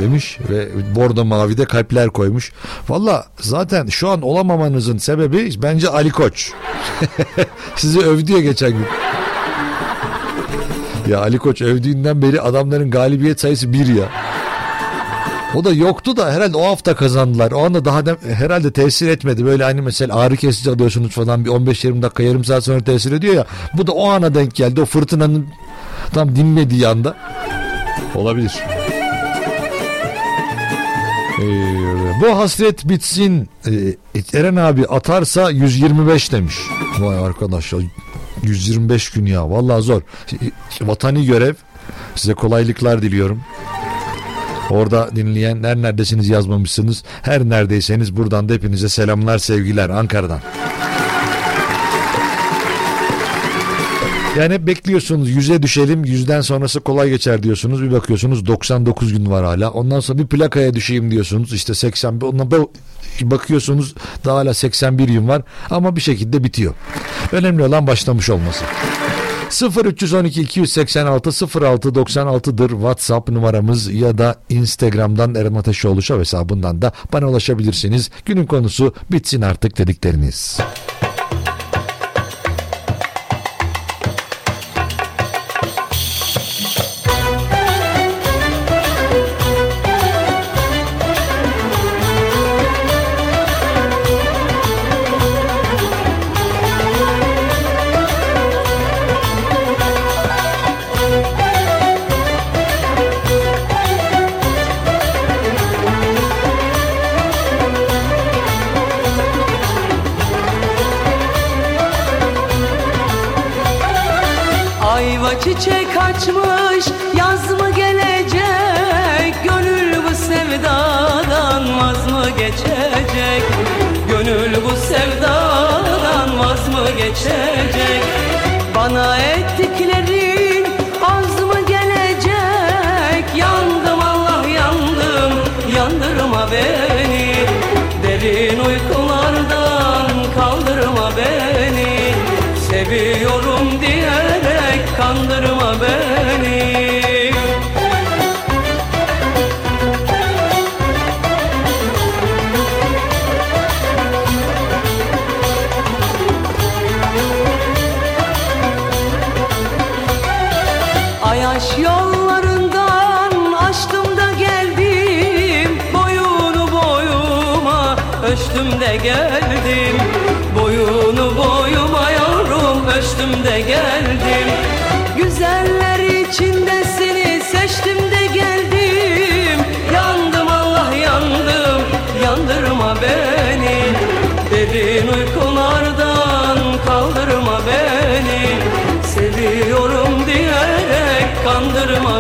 [0.01, 2.53] Demiş ve bordo mavide kalpler koymuş.
[2.89, 6.53] Valla zaten şu an olamamanızın sebebi bence Ali Koç.
[7.77, 8.87] Sizi övdü ya geçen gün.
[11.09, 14.05] Ya Ali Koç övdüğünden beri adamların galibiyet sayısı bir ya.
[15.55, 17.53] O da yoktu da herhalde o hafta kazandılar.
[17.53, 19.45] O anda daha da herhalde tesir etmedi.
[19.45, 23.35] Böyle hani mesela ağrı kesici alıyorsunuz falan bir 15-20 dakika yarım saat sonra tesir ediyor
[23.35, 23.47] ya.
[23.75, 24.81] Bu da o ana denk geldi.
[24.81, 25.47] O fırtınanın
[26.13, 27.17] tam dinmediği anda.
[28.15, 28.53] Olabilir.
[32.21, 33.49] Bu hasret bitsin.
[33.67, 36.55] Ee, Eren abi atarsa 125 demiş.
[36.99, 37.79] Vay arkadaş ya
[38.43, 40.03] 125 gün ya vallahi zor.
[40.83, 41.55] Vatani görev.
[42.15, 43.41] Size kolaylıklar diliyorum.
[44.71, 47.05] Orada dinleyenler neredesiniz yazmamışsınız.
[47.23, 50.41] Her neredeyseniz buradan da hepinize selamlar sevgiler Ankara'dan.
[54.39, 59.45] Yani hep bekliyorsunuz yüze düşelim yüzden sonrası kolay geçer diyorsunuz bir bakıyorsunuz 99 gün var
[59.45, 62.51] hala ondan sonra bir plakaya düşeyim diyorsunuz işte 81 ondan
[63.21, 66.75] bakıyorsunuz daha hala 81 gün var ama bir şekilde bitiyor.
[67.33, 68.65] Önemli olan başlamış olması.
[69.85, 71.31] 0312 286
[71.65, 78.11] 06 96'dır WhatsApp numaramız ya da Instagram'dan Eren Ateşoğlu hesabından da bana ulaşabilirsiniz.
[78.25, 80.61] Günün konusu bitsin artık dedikleriniz.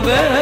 [0.01, 0.40] Kandırma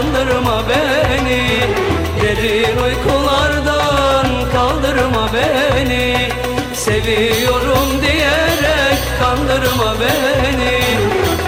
[0.00, 1.42] diyerek kandırma beni.
[2.22, 6.28] Derin uykulardan kaldırma beni.
[6.74, 10.80] Seviyorum diyerek kandırma beni.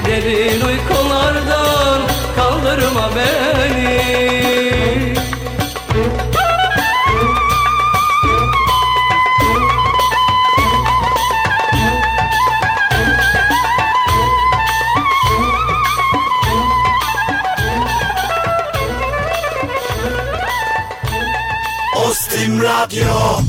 [0.06, 2.00] Derin uykulardan
[2.36, 3.81] kandırma beni
[22.92, 23.41] Ostim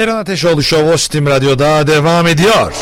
[0.00, 2.72] Eren Ateşoğlu Show Ostim Radyo'da devam ediyor.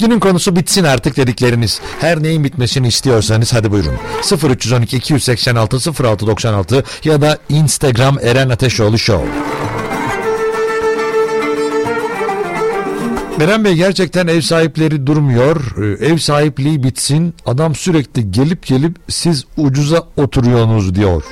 [0.00, 1.80] Günün konusu bitsin artık dedikleriniz.
[2.00, 3.94] Her neyin bitmesini istiyorsanız hadi buyurun.
[4.48, 9.28] 0312 286 0696 ya da Instagram Eren Ateşoğlu Show.
[13.40, 15.56] Eren Bey gerçekten ev sahipleri durmuyor.
[16.00, 17.34] Ee, Ev sahipliği bitsin.
[17.46, 21.22] Adam sürekli gelip gelip siz ucuza oturuyorsunuz diyor.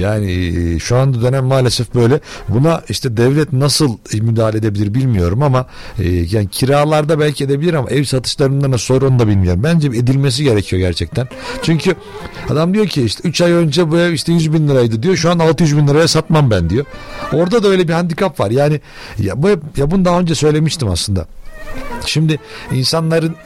[0.00, 2.20] Yani e, şu anda dönem maalesef böyle.
[2.48, 5.66] Buna işte devlet nasıl müdahale edebilir bilmiyorum ama
[5.98, 9.60] e, yani kiralarda belki edebilir ama ev satışlarında nasıl onu da bilmiyorum.
[9.64, 11.28] Bence edilmesi gerekiyor gerçekten.
[11.62, 11.94] Çünkü
[12.50, 15.16] adam diyor ki işte 3 ay önce bu ev işte 100 bin liraydı diyor.
[15.16, 16.84] Şu an 600 bin liraya satmam ben diyor.
[17.32, 18.50] Orada da öyle bir handikap var.
[18.50, 18.80] Yani
[19.18, 21.26] ya bu ya bunu daha önce söylemiştim aslında.
[22.06, 22.38] Şimdi
[22.72, 23.36] insanların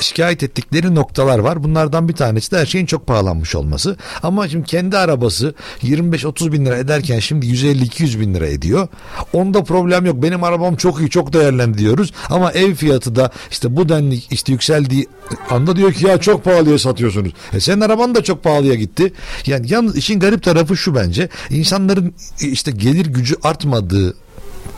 [0.00, 1.64] şikayet ettikleri noktalar var.
[1.64, 3.96] Bunlardan bir tanesi de her şeyin çok pahalanmış olması.
[4.22, 8.88] Ama şimdi kendi arabası 25-30 bin lira ederken şimdi 150-200 bin lira ediyor.
[9.32, 10.22] Onda problem yok.
[10.22, 12.12] Benim arabam çok iyi çok değerlendi diyoruz.
[12.30, 15.06] Ama ev fiyatı da işte bu denli işte yükseldiği
[15.50, 17.32] anda diyor ki ya çok pahalıya satıyorsunuz.
[17.52, 19.12] E senin araban da çok pahalıya gitti.
[19.46, 21.28] Yani yalnız işin garip tarafı şu bence.
[21.50, 24.14] İnsanların işte gelir gücü artmadığı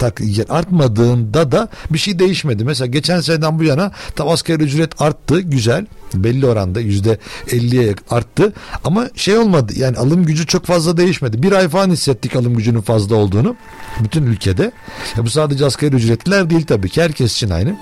[0.01, 2.64] tak artmadığında da bir şey değişmedi.
[2.64, 8.53] Mesela geçen seneden bu yana tam asgari ücret arttı güzel belli oranda yüzde 50'ye arttı
[8.84, 11.42] ama şey olmadı yani alım gücü çok fazla değişmedi.
[11.42, 13.57] Bir ay falan hissettik alım gücünün fazla olduğunu
[14.01, 14.72] bütün ülkede.
[15.16, 17.76] Ya bu sadece asgari ücretliler değil tabii ki herkes için aynı.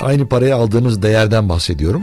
[0.00, 2.02] Aynı paraya aldığınız değerden bahsediyorum.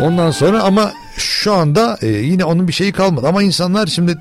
[0.00, 4.18] Ondan sonra ama şu anda e, yine onun bir şeyi kalmadı ama insanlar şimdi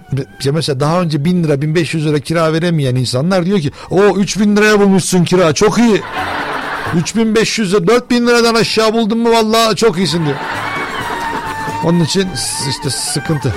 [0.51, 4.79] mesela daha önce 1000 lira 1500 lira kira veremeyen insanlar diyor ki o 3000 liraya
[4.79, 6.01] bulmuşsun kira çok iyi
[6.95, 10.37] 3500 lira 4000 liradan aşağı buldun mu vallahi çok iyisin diyor.
[11.83, 12.27] Onun için
[12.69, 13.53] işte sıkıntı.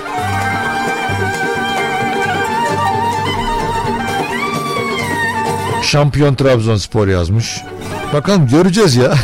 [5.82, 7.60] Şampiyon Trabzonspor yazmış.
[8.12, 9.14] Bakalım göreceğiz ya.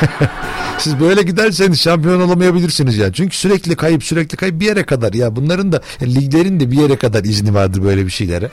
[0.78, 3.12] Siz böyle giderseniz şampiyon olamayabilirsiniz ya.
[3.12, 6.76] Çünkü sürekli kayıp sürekli kayıp bir yere kadar ya bunların da yani liglerin de bir
[6.76, 8.50] yere kadar izni vardır böyle bir şeylere.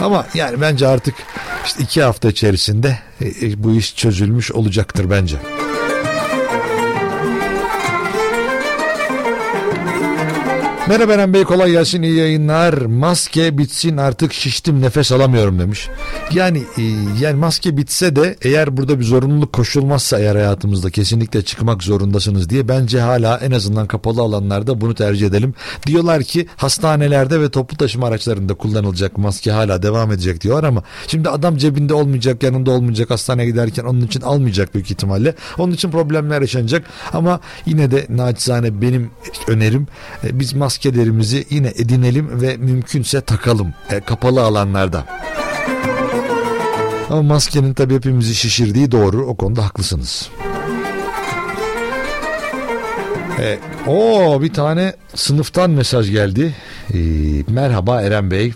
[0.00, 1.14] Ama yani bence artık
[1.66, 5.36] işte iki hafta içerisinde e, e, bu iş çözülmüş olacaktır bence.
[10.88, 12.74] Merhaba Eren Bey kolay gelsin iyi yayınlar.
[12.74, 15.88] Maske bitsin artık şiştim nefes alamıyorum demiş.
[16.32, 16.82] Yani e,
[17.20, 22.68] yani maske bitse de eğer burada bir zorunluluk koşulmazsa eğer hayatımızda kesinlikle çıkmak zorundasınız diye
[22.68, 25.54] bence hala en azından kapalı alanlarda bunu tercih edelim.
[25.86, 31.28] Diyorlar ki hastanelerde ve toplu taşıma araçlarında kullanılacak maske hala devam edecek diyorlar ama şimdi
[31.28, 35.34] adam cebinde olmayacak yanında olmayacak hastaneye giderken onun için almayacak büyük ihtimalle.
[35.58, 39.10] Onun için problemler yaşanacak ama yine de naçizane benim
[39.48, 39.86] önerim
[40.24, 45.06] e, biz maskelerimizi yine edinelim ve mümkünse takalım e, kapalı alanlarda.
[47.10, 50.28] Ama maskenin tabii hepimizi şişirdiği doğru o konuda haklısınız.
[53.40, 56.54] E, o bir tane sınıftan mesaj geldi.
[56.94, 56.98] E,
[57.48, 58.52] merhaba Eren Bey.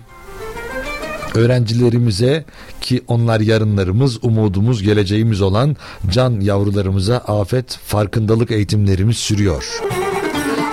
[1.35, 2.45] Öğrencilerimize
[2.81, 5.77] ki onlar yarınlarımız, umudumuz, geleceğimiz olan
[6.11, 9.81] can yavrularımıza afet farkındalık eğitimlerimiz sürüyor.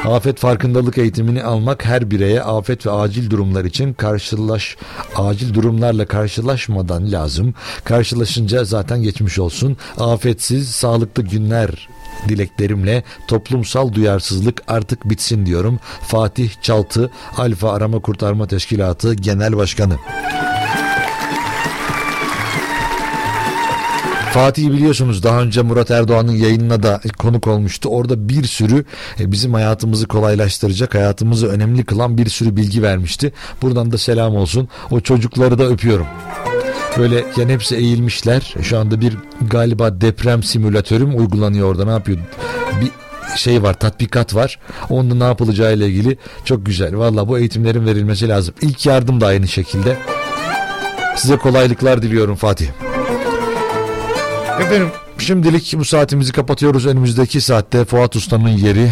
[0.07, 4.77] Afet farkındalık eğitimini almak her bireye afet ve acil durumlar için karşılaş
[5.15, 7.53] acil durumlarla karşılaşmadan lazım.
[7.83, 9.77] Karşılaşınca zaten geçmiş olsun.
[9.97, 11.89] Afetsiz, sağlıklı günler
[12.29, 15.79] dileklerimle toplumsal duyarsızlık artık bitsin diyorum.
[16.01, 19.95] Fatih Çaltı, Alfa Arama Kurtarma Teşkilatı Genel Başkanı.
[24.35, 27.89] Fatih biliyorsunuz daha önce Murat Erdoğan'ın yayınına da konuk olmuştu.
[27.89, 28.85] Orada bir sürü
[29.19, 33.33] e, bizim hayatımızı kolaylaştıracak, hayatımızı önemli kılan bir sürü bilgi vermişti.
[33.61, 34.69] Buradan da selam olsun.
[34.91, 36.05] O çocukları da öpüyorum.
[36.97, 38.55] Böyle yani hepsi eğilmişler.
[38.61, 39.17] Şu anda bir
[39.49, 41.85] galiba deprem simülatörüm uygulanıyor orada.
[41.85, 42.17] Ne yapıyor?
[42.81, 42.91] Bir
[43.37, 44.59] şey var tatbikat var.
[44.89, 46.97] Onda ne yapılacağı ile ilgili çok güzel.
[46.97, 48.55] Valla bu eğitimlerin verilmesi lazım.
[48.61, 49.97] İlk yardım da aynı şekilde.
[51.15, 52.67] Size kolaylıklar diliyorum Fatih.
[54.59, 54.87] Efendim
[55.17, 56.85] şimdilik bu saatimizi kapatıyoruz.
[56.85, 58.91] Önümüzdeki saatte Fuat Usta'nın yeri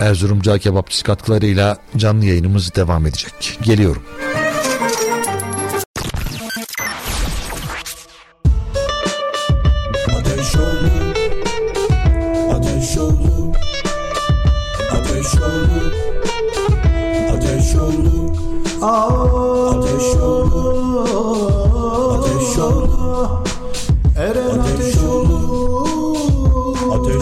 [0.00, 3.58] Erzurumca kebapçı katkılarıyla canlı yayınımız devam edecek.
[3.62, 4.02] Geliyorum.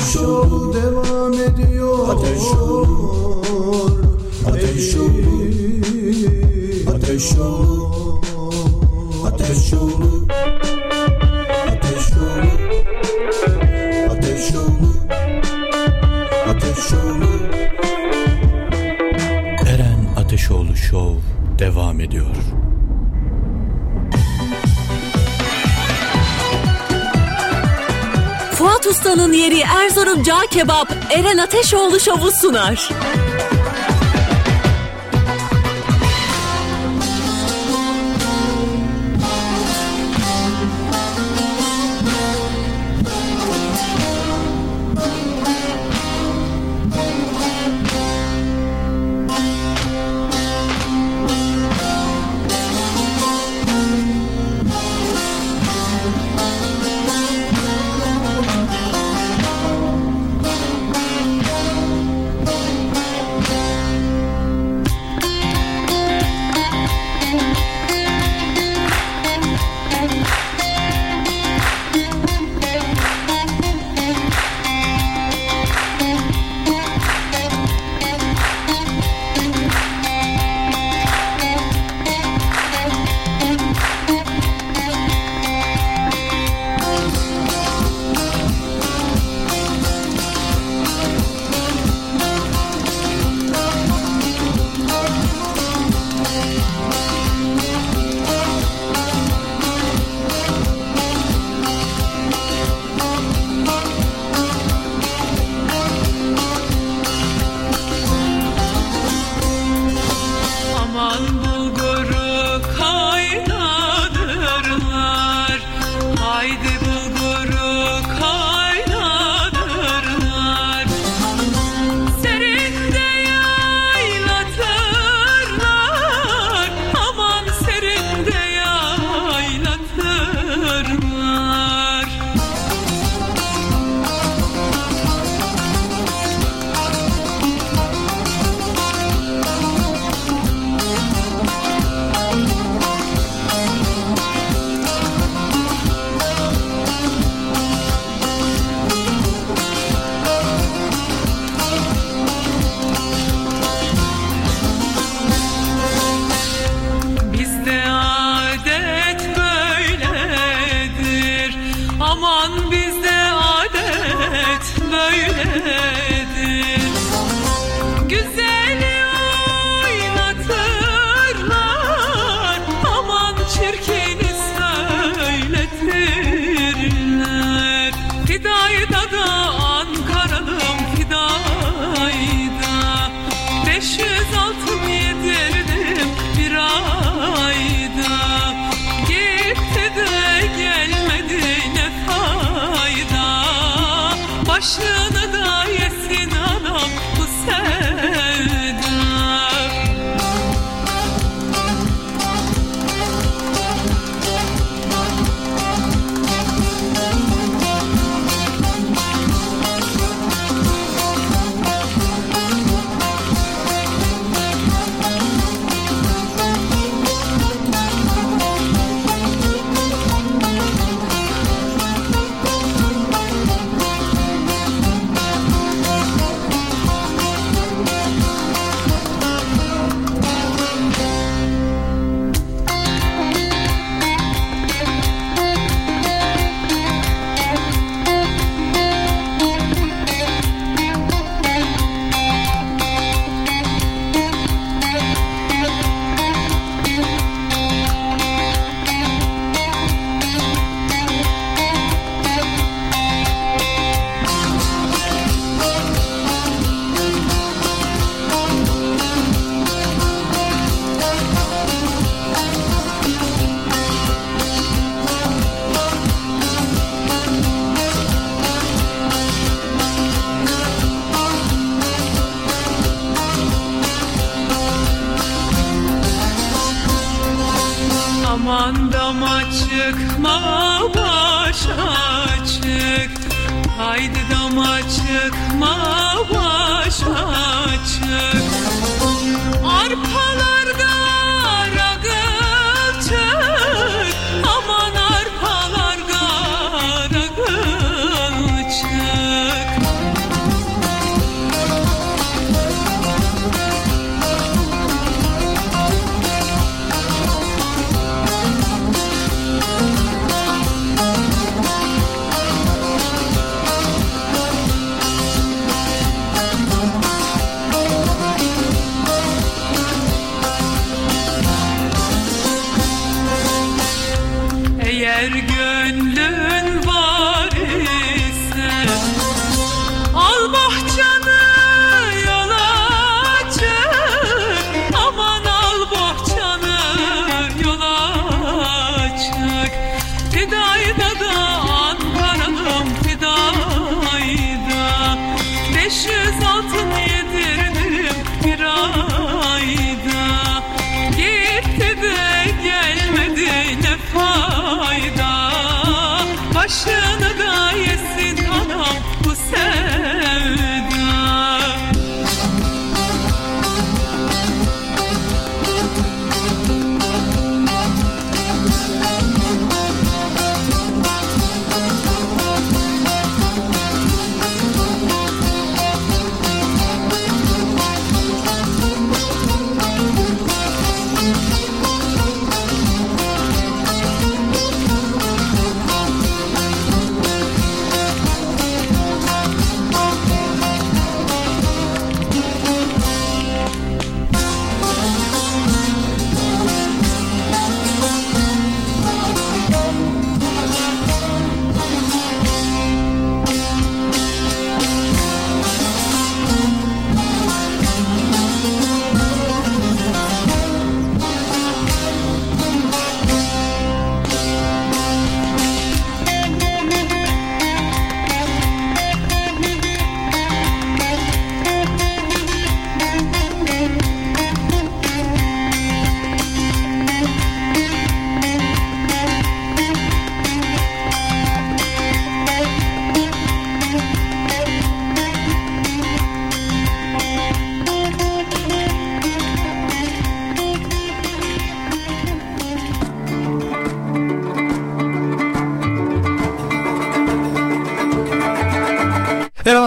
[0.00, 2.08] Ateş Devam ediyor.
[2.08, 3.42] Ateş oldu
[4.48, 5.22] Ateş oldu
[6.94, 8.20] Ateş oldu
[9.26, 10.26] Ateş yolu
[11.70, 12.50] Ateş yolu
[14.10, 14.92] Ateş yolu
[16.48, 17.30] Ateş yolu
[19.66, 21.20] Eren Ateşoğlu Show
[21.58, 22.36] devam ediyor.
[28.90, 32.88] Usta'nın yeri Erzurum Cağ Kebap Eren Ateşoğlu Şovu sunar.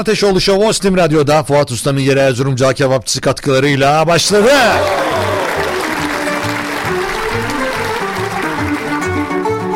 [0.04, 4.52] Ateşoğlu Show Ostim Radyo'da Fuat Usta'nın yeri Erzurum Cağ Kebapçısı katkılarıyla başladı.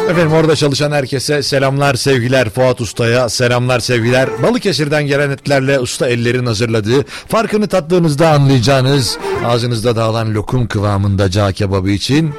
[0.09, 4.43] Efendim orada çalışan herkese selamlar sevgiler Fuat Usta'ya selamlar sevgiler.
[4.43, 11.89] Balıkesir'den gelen etlerle usta ellerin hazırladığı farkını tattığınızda anlayacağınız ağzınızda dağılan lokum kıvamında cağ kebabı
[11.89, 12.33] için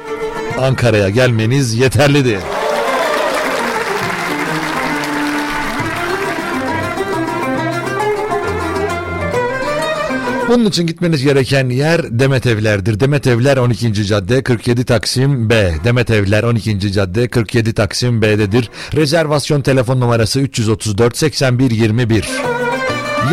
[0.59, 2.39] Ankara'ya gelmeniz yeterlidir.
[10.49, 12.99] Bunun için gitmeniz gereken yer Demet Evler'dir.
[12.99, 14.05] Demet Evler 12.
[14.05, 15.71] cadde 47 Taksim B.
[15.83, 16.91] Demet Evler 12.
[16.91, 18.69] cadde 47 Taksim B'dedir.
[18.95, 22.29] Rezervasyon telefon numarası 334 81 21.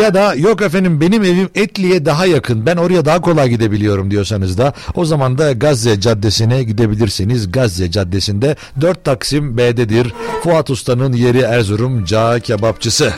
[0.01, 4.59] Ya da yok efendim benim evim Etli'ye daha yakın ben oraya daha kolay gidebiliyorum diyorsanız
[4.59, 7.53] da o zaman da Gazze Caddesi'ne gidebilirsiniz.
[7.53, 10.15] Gazze Caddesi'nde 4 Taksim B'dedir.
[10.45, 13.13] Fuat Usta'nın yeri Erzurum Cağ Kebapçısı.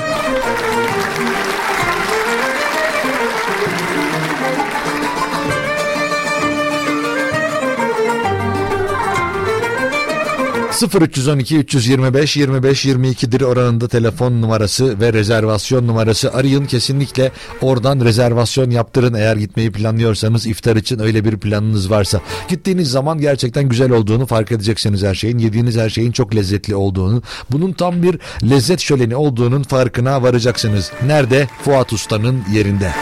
[10.82, 19.14] ...0312 325 25 22'dir oranında telefon numarası ve rezervasyon numarası arayın kesinlikle oradan rezervasyon yaptırın
[19.14, 24.52] eğer gitmeyi planlıyorsanız iftar için öyle bir planınız varsa gittiğiniz zaman gerçekten güzel olduğunu fark
[24.52, 28.18] edeceksiniz her şeyin yediğiniz her şeyin çok lezzetli olduğunu bunun tam bir
[28.50, 32.92] lezzet şöleni olduğunun farkına varacaksınız nerede Fuat Usta'nın yerinde.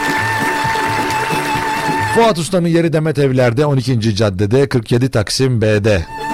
[2.15, 4.15] Fuat Usta'nın yeri Demet Evler'de 12.
[4.15, 6.26] caddede 47 Taksim B'de.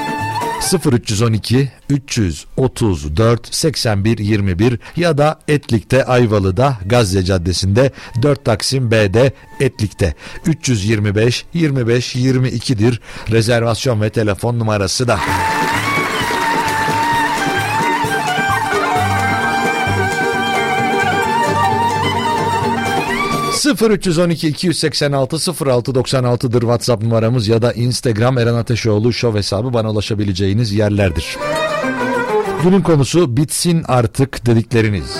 [0.63, 7.91] 0312 334 81 21 ya da Etlik'te Ayvalı'da Gazze Caddesi'nde
[8.21, 10.13] 4 Taksim B'de Etlik'te
[10.45, 13.01] 325 25 22'dir
[13.31, 15.19] rezervasyon ve telefon numarası da.
[23.65, 31.37] ...0312 286 0696'dır WhatsApp numaramız ya da Instagram Eren Ateşoğlu Show hesabı bana ulaşabileceğiniz yerlerdir.
[32.63, 35.17] Günün konusu bitsin artık dedikleriniz.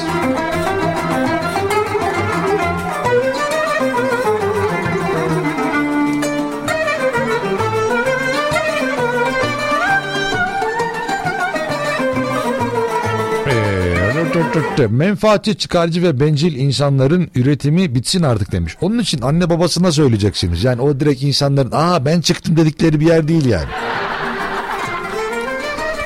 [14.90, 18.78] Menfaatçi, çıkarcı ve bencil insanların üretimi bitsin artık demiş.
[18.82, 20.64] Onun için anne babasına söyleyeceksiniz.
[20.64, 23.70] Yani o direkt insanların aa ben çıktım dedikleri bir yer değil yani.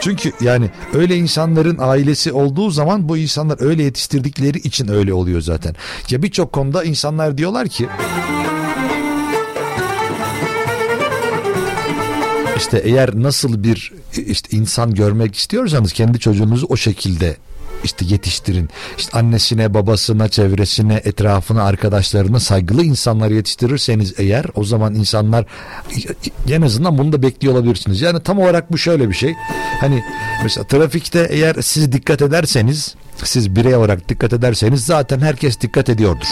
[0.01, 5.75] Çünkü yani öyle insanların ailesi olduğu zaman bu insanlar öyle yetiştirdikleri için öyle oluyor zaten.
[6.09, 7.87] Ya birçok konuda insanlar diyorlar ki
[12.57, 13.93] işte eğer nasıl bir
[14.27, 17.37] işte insan görmek istiyorsanız kendi çocuğunuzu o şekilde
[17.87, 18.69] işte yetiştirin.
[18.97, 25.45] İşte annesine, babasına, çevresine, etrafına, arkadaşlarına saygılı insanlar yetiştirirseniz eğer o zaman insanlar
[26.49, 28.01] en azından bunu da bekliyor olabilirsiniz.
[28.01, 29.33] Yani tam olarak bu şöyle bir şey.
[29.79, 30.03] Hani
[30.43, 36.27] mesela trafikte eğer siz dikkat ederseniz, siz birey olarak dikkat ederseniz zaten herkes dikkat ediyordur.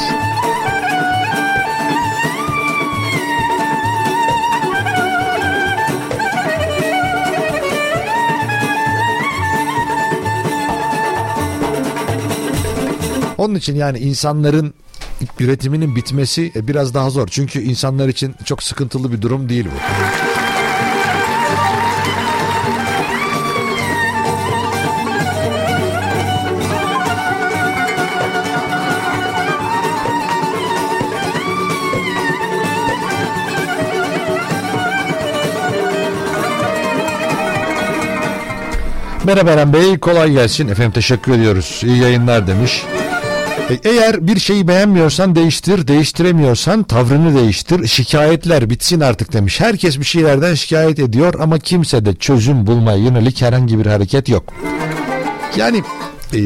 [13.45, 14.73] Onun için yani insanların
[15.39, 17.27] üretiminin bitmesi e, biraz daha zor.
[17.27, 19.79] Çünkü insanlar için çok sıkıntılı bir durum değil bu.
[39.25, 40.67] Merhaba Eren Bey kolay gelsin.
[40.67, 41.81] Efendim teşekkür ediyoruz.
[41.83, 42.85] İyi yayınlar demiş.
[43.70, 47.88] E, Eğer bir şeyi beğenmiyorsan değiştir, değiştiremiyorsan tavrını değiştir.
[47.88, 49.59] Şikayetler bitsin artık demiş.
[49.59, 54.53] Herkes bir şeylerden şikayet ediyor ama kimse de çözüm bulmaya yönelik herhangi bir hareket yok.
[55.57, 55.78] Yani
[56.34, 56.39] e,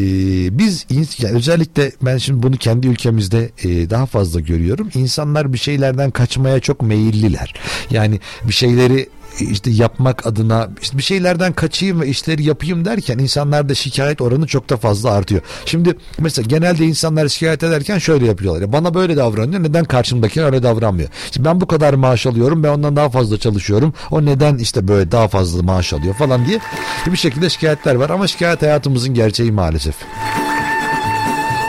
[0.58, 0.86] biz
[1.20, 4.90] yani özellikle ben şimdi bunu kendi ülkemizde e, daha fazla görüyorum.
[4.96, 7.54] İnsanlar bir şeylerden kaçmaya çok meyilliler.
[7.92, 9.10] Yani bir şeyleri
[9.40, 14.70] işte yapmak adına işte bir şeylerden kaçayım ve işleri yapayım derken insanlarda şikayet oranı çok
[14.70, 15.42] da fazla artıyor.
[15.66, 18.62] Şimdi mesela genelde insanlar şikayet ederken şöyle yapıyorlar.
[18.62, 21.10] Ya bana böyle davranıyor neden karşımdaki öyle davranmıyor?
[21.32, 23.94] Şimdi ben bu kadar maaş alıyorum ben ondan daha fazla çalışıyorum.
[24.12, 26.60] O neden işte böyle daha fazla maaş alıyor falan diye
[27.06, 29.96] bir şekilde şikayetler var ama şikayet hayatımızın gerçeği maalesef.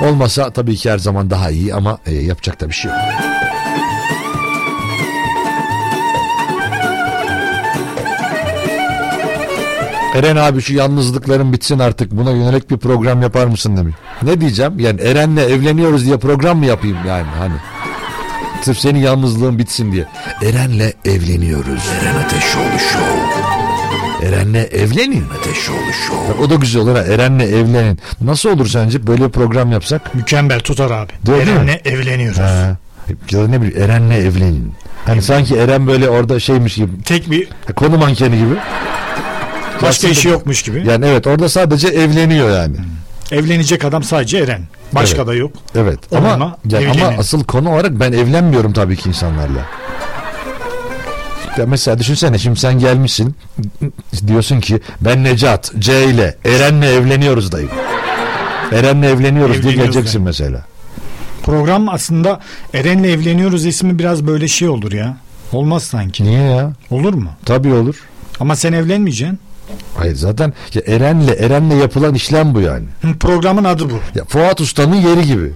[0.02, 3.00] Olmasa tabii ki her zaman daha iyi ama e, yapacak da bir şey yok.
[10.14, 13.94] Eren abi şu yalnızlıkların bitsin artık buna yönelik bir program yapar mısın demiş.
[14.22, 14.78] Ne diyeceğim?
[14.78, 17.54] Yani Eren'le evleniyoruz diye program mı yapayım yani hani?
[18.62, 20.06] Sırf senin yalnızlığın bitsin diye.
[20.42, 21.82] Eren'le evleniyoruz.
[22.02, 24.26] Eren Ateşoğlu Show.
[24.26, 25.24] Eren'le evlenin.
[25.40, 26.42] Ateşoğlu Show.
[26.44, 27.02] O da güzel olur ha.
[27.02, 27.98] Eren'le evlenin.
[28.20, 30.14] Nasıl olur sence böyle bir program yapsak?
[30.14, 31.12] Mükemmel tutar abi.
[31.26, 31.50] Değil mi?
[31.50, 32.38] Eren'le evleniyoruz.
[32.38, 32.76] Ha.
[33.30, 34.72] Ya da ne bileyim Eren'le evlenin.
[35.06, 37.02] Hani sanki Eren böyle orada şeymiş gibi.
[37.02, 38.54] Tek bir Konu mankeni gibi.
[39.82, 40.84] Başka işi yokmuş gibi.
[40.88, 42.76] Yani evet orada sadece evleniyor yani.
[43.32, 44.62] Evlenecek adam sadece Eren.
[44.92, 45.26] Başka Evet.
[45.26, 45.52] da yok.
[45.74, 49.66] Evet Onunla ama yani ama asıl konu olarak ben evlenmiyorum tabii ki insanlarla.
[51.58, 53.34] Ya mesela düşünsene şimdi sen gelmişsin
[54.26, 57.68] diyorsun ki ben Necat C ile Eren'le evleniyoruz dayı.
[58.72, 60.64] Eren'le evleniyoruz diye Evleniyoruz geleceksin mesela.
[61.42, 62.40] Program aslında
[62.74, 65.16] Eren'le evleniyoruz ismi biraz böyle şey olur ya.
[65.52, 66.24] Olmaz sanki.
[66.24, 66.72] Niye ya?
[66.90, 67.30] Olur mu?
[67.44, 67.94] Tabii olur.
[68.40, 69.38] Ama sen evlenmeyeceksin.
[69.96, 72.84] Hayır zaten ya Eren'le Eren'le yapılan işlem bu yani.
[73.02, 74.18] Hı, Programın adı bu.
[74.18, 75.52] Ya Fuat Usta'nın yeri gibi.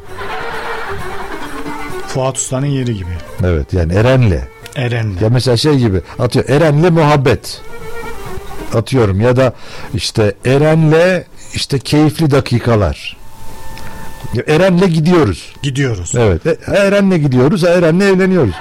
[2.09, 3.11] Fuat Usta'nın yeri gibi.
[3.45, 4.39] Evet yani Eren'le.
[4.77, 5.21] Eren'le.
[5.23, 7.61] Ya mesela şey gibi atıyor Eren'le muhabbet.
[8.75, 9.53] Atıyorum ya da
[9.95, 13.17] işte Eren'le işte keyifli dakikalar.
[14.35, 15.53] Ya Eren'le gidiyoruz.
[15.63, 16.13] Gidiyoruz.
[16.17, 16.47] Evet.
[16.47, 17.65] E- Eren'le gidiyoruz.
[17.65, 18.55] Eren'le evleniyoruz.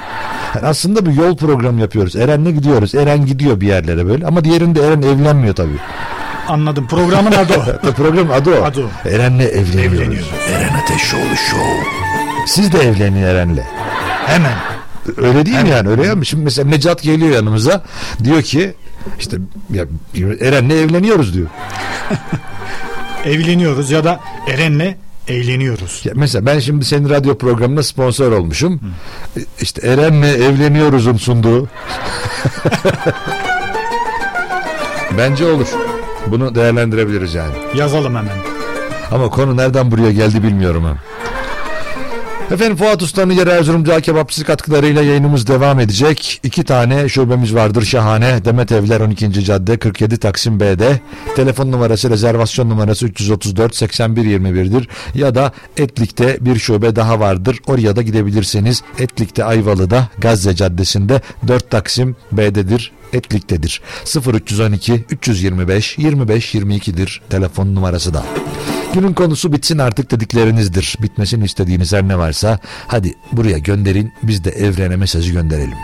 [0.64, 2.16] Aslında bir yol programı yapıyoruz.
[2.16, 2.96] Eren'le gidiyoruz.
[2.96, 4.26] Eren gidiyor bir yerlere böyle.
[4.28, 5.78] Ama diğerinde Eren evlenmiyor tabii.
[6.48, 6.88] Anladım.
[6.88, 7.54] Programın adı
[7.88, 7.92] o.
[7.92, 8.64] Program adı o.
[8.64, 9.10] Adı o.
[9.10, 10.00] Eren'le evleniyoruz.
[10.00, 10.30] Evleniyoruz.
[10.50, 11.84] Eren Ateşoğlu Show.
[12.48, 13.64] Siz de evlenin Eren'le.
[14.26, 14.54] Hemen.
[15.18, 15.90] Öyle değil mi yani?
[15.90, 16.16] Öyle ya.
[16.24, 17.84] Şimdi mesela Necat geliyor yanımıza.
[18.24, 18.74] Diyor ki
[19.20, 19.38] işte
[19.70, 19.86] ya,
[20.40, 21.48] Eren'le evleniyoruz diyor.
[23.26, 24.96] Evleniyoruz ya da Eren'le
[25.28, 26.02] eğleniyoruz.
[26.06, 28.80] Ya mesela ben şimdi senin radyo programına sponsor olmuşum.
[29.38, 31.68] E, İşte Eren'le evleniyoruz'un sunduğu.
[35.18, 35.68] Bence olur.
[36.28, 37.54] Bunu değerlendirebiliriz yani.
[37.76, 38.38] Yazalım hemen.
[39.12, 40.98] Ama konu nereden buraya geldi bilmiyorum ha.
[42.52, 46.40] Efendim Fuat Usta'nın yer Erzurum Cağ Kebapçısı katkılarıyla yayınımız devam edecek.
[46.44, 48.46] İki tane şubemiz vardır şahane.
[48.46, 49.44] Demet Evler 12.
[49.46, 51.00] Cadde 47 Taksim B'de.
[51.36, 54.88] Telefon numarası rezervasyon numarası 334 81 21'dir.
[55.16, 57.60] Ya da Etlik'te bir şube daha vardır.
[57.68, 62.92] Oraya da gidebilirseniz Etlik'te Ayvalı'da Gazze Caddesi'nde 4 Taksim B'dedir.
[63.14, 63.82] Etlik'tedir.
[64.34, 68.24] 0312 325 25 22'dir telefon numarası da.
[68.94, 70.98] Günün konusu bitsin artık dediklerinizdir.
[71.02, 75.78] Bitmesini istediğiniz her ne varsa hadi buraya gönderin biz de evrene mesajı gönderelim.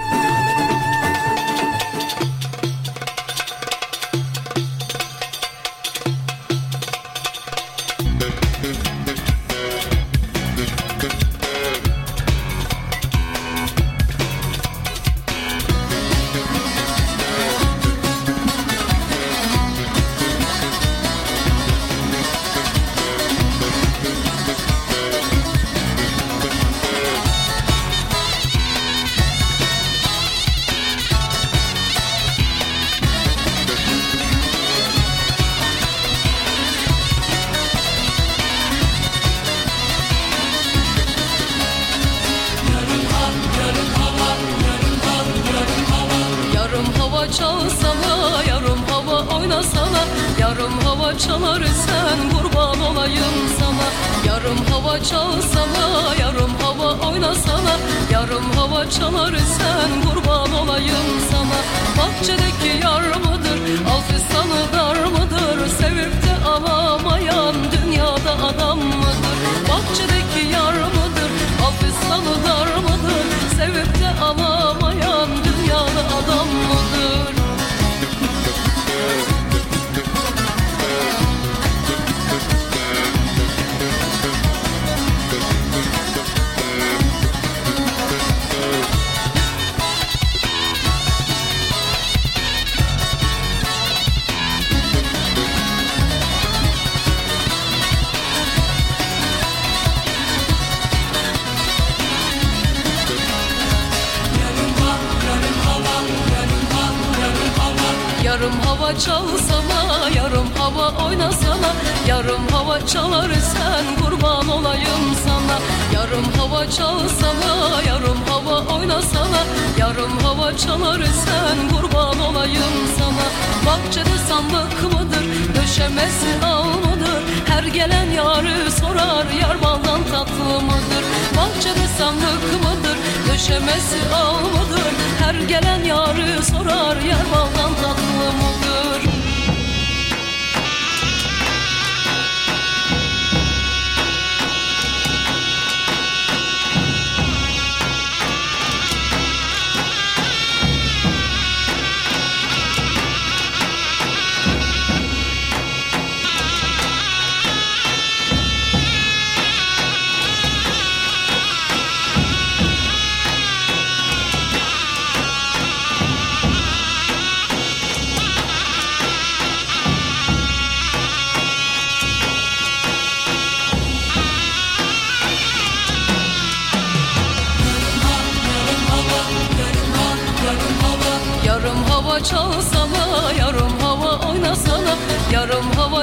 [119.90, 123.28] Yarım hava çalar sen kurban olayım sana.
[123.66, 125.26] Bahçede sandık mıdır,
[125.56, 127.24] döşemesi al mıdır?
[127.46, 131.04] Her gelen yarı sorar, yar baldan tatlı mıdır?
[131.38, 132.98] Bahçede sandık mıdır,
[133.30, 134.92] döşemesi al mıdır?
[135.20, 139.29] Her gelen yarı sorar, yar baldan tatlı mıdır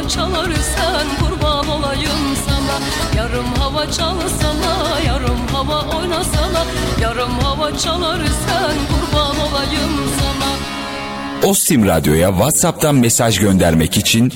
[0.07, 2.79] Yarım hava çalar sen kurban olayım sana.
[3.17, 6.65] Yarım hava çalsana Yarım hava oynasana.
[7.03, 10.47] Yarım hava çalar sen kurban olayım sana.
[11.51, 14.33] Ostim Radyo'ya WhatsApp'tan mesaj göndermek için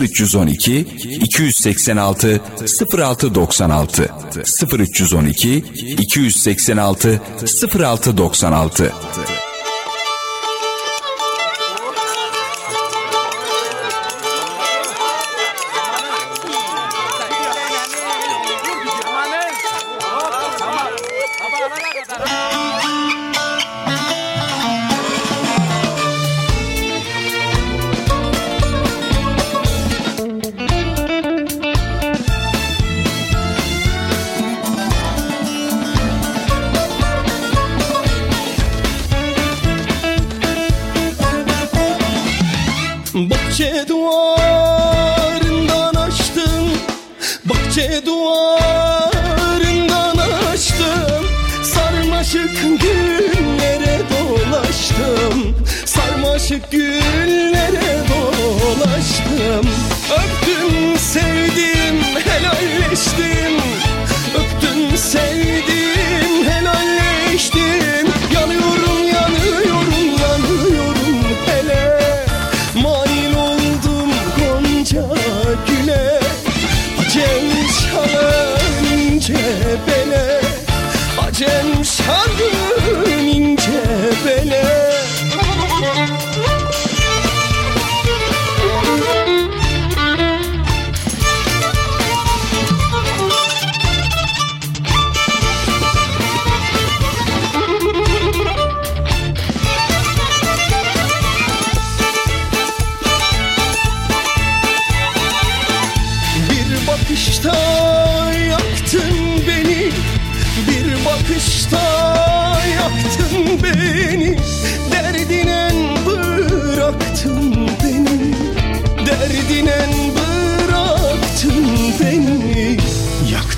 [0.00, 0.78] 0312
[1.20, 2.40] 286
[2.98, 4.10] 0696
[4.78, 5.56] 0312
[5.98, 7.20] 286
[7.78, 8.92] 0696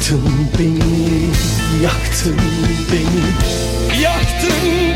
[0.06, 2.36] Yaktın beni, yaktın
[2.92, 4.02] beni.
[4.02, 4.95] Yaktın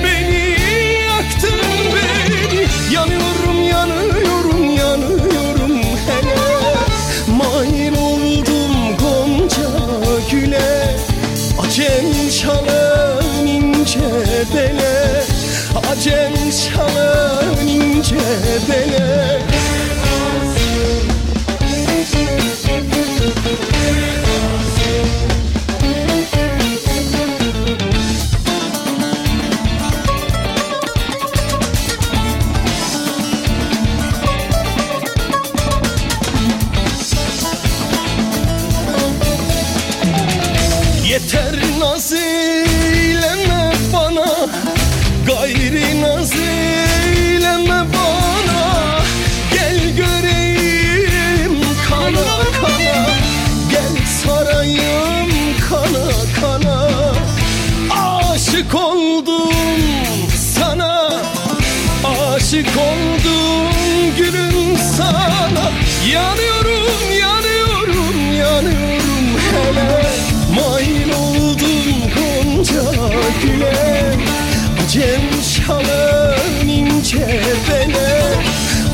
[74.90, 78.34] Acem şalın ince bele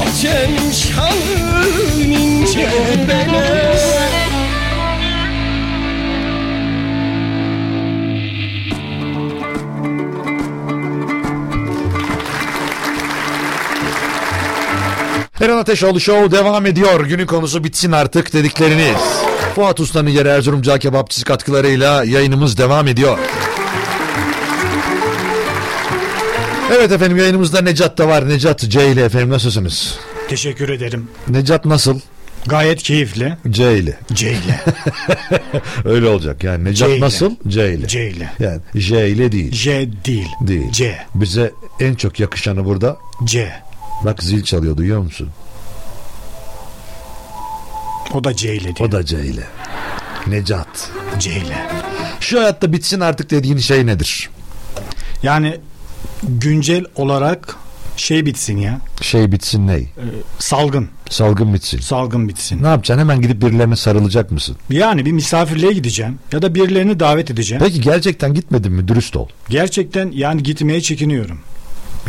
[0.02, 2.70] Acem şalın ince
[3.08, 3.76] bele
[15.40, 17.06] Eren Ateşoğlu Show devam ediyor.
[17.06, 18.96] Günün konusu bitsin artık dedikleriniz.
[19.54, 23.18] Fuat Usta'nın yeri Erzurum Kebapçısı katkılarıyla yayınımız devam ediyor.
[26.70, 28.28] Evet efendim yayınımızda Necat da var.
[28.28, 29.98] Necat C ile efendim nasılsınız?
[30.28, 31.08] Teşekkür ederim.
[31.28, 32.00] Necat nasıl?
[32.46, 33.36] Gayet keyifli.
[33.50, 33.98] C ile.
[34.12, 34.60] C ile.
[35.84, 36.64] Öyle olacak yani.
[36.64, 37.04] Necat C ile.
[37.04, 37.30] nasıl?
[37.48, 37.86] C ile.
[37.88, 38.30] C ile.
[38.38, 39.52] Yani J ile değil.
[39.52, 40.28] J değil.
[40.40, 40.72] Değil.
[40.72, 40.98] C.
[41.14, 42.96] Bize en çok yakışanı burada.
[43.24, 43.52] C.
[44.04, 45.28] Bak zil çalıyor duyuyor musun?
[48.14, 48.74] O da C ile.
[48.80, 49.44] O da C ile.
[50.26, 50.90] Necat.
[51.18, 51.66] C ile.
[52.20, 54.30] Şu hayatta bitsin artık dediğin şey nedir?
[55.22, 55.60] Yani
[56.22, 57.56] güncel olarak
[57.96, 58.80] şey bitsin ya.
[59.00, 59.88] Şey bitsin ney?
[60.38, 60.88] Salgın.
[61.10, 61.80] Salgın bitsin.
[61.80, 62.62] Salgın bitsin.
[62.62, 63.00] Ne yapacaksın?
[63.00, 64.56] Hemen gidip birilerine sarılacak mısın?
[64.70, 67.64] Yani bir misafirliğe gideceğim ya da birilerini davet edeceğim.
[67.66, 68.88] Peki gerçekten gitmedin mi?
[68.88, 69.28] Dürüst ol.
[69.48, 71.38] Gerçekten yani gitmeye çekiniyorum.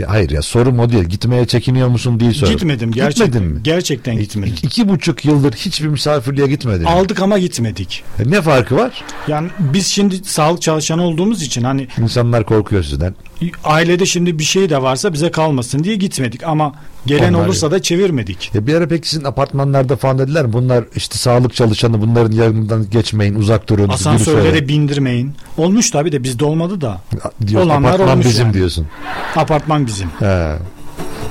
[0.05, 1.03] Hayır ya sorum o değil.
[1.03, 2.53] Gitmeye çekiniyor musun değil sorum.
[2.53, 3.25] Gitmedim gerçekten.
[3.25, 3.59] Gitmedin mi?
[3.63, 4.53] Gerçekten gitmedim.
[4.53, 6.83] İki, iki buçuk yıldır hiçbir misafirliğe gitmedin.
[6.83, 8.03] Aldık ama gitmedik.
[8.19, 9.03] E Ne farkı var?
[9.27, 13.15] Yani biz şimdi sağlık çalışanı olduğumuz için hani İnsanlar korkuyor sizden.
[13.63, 16.73] ailede şimdi bir şey de varsa bize kalmasın diye gitmedik ama
[17.07, 18.51] gelen Onlar olursa da çevirmedik.
[18.53, 20.53] Ya bir ara peki sizin apartmanlarda falan dediler mi?
[20.53, 23.89] Bunlar işte sağlık çalışanı bunların yanından geçmeyin uzak durun.
[23.89, 25.33] Asansörlere bindirmeyin.
[25.57, 27.01] Olmuş tabii de bizde olmadı da.
[27.47, 28.53] Diyor, Olanlar apartman olmuş bizim yani.
[28.53, 28.87] diyorsun.
[29.35, 30.07] Apartman bizim.
[30.19, 30.55] He.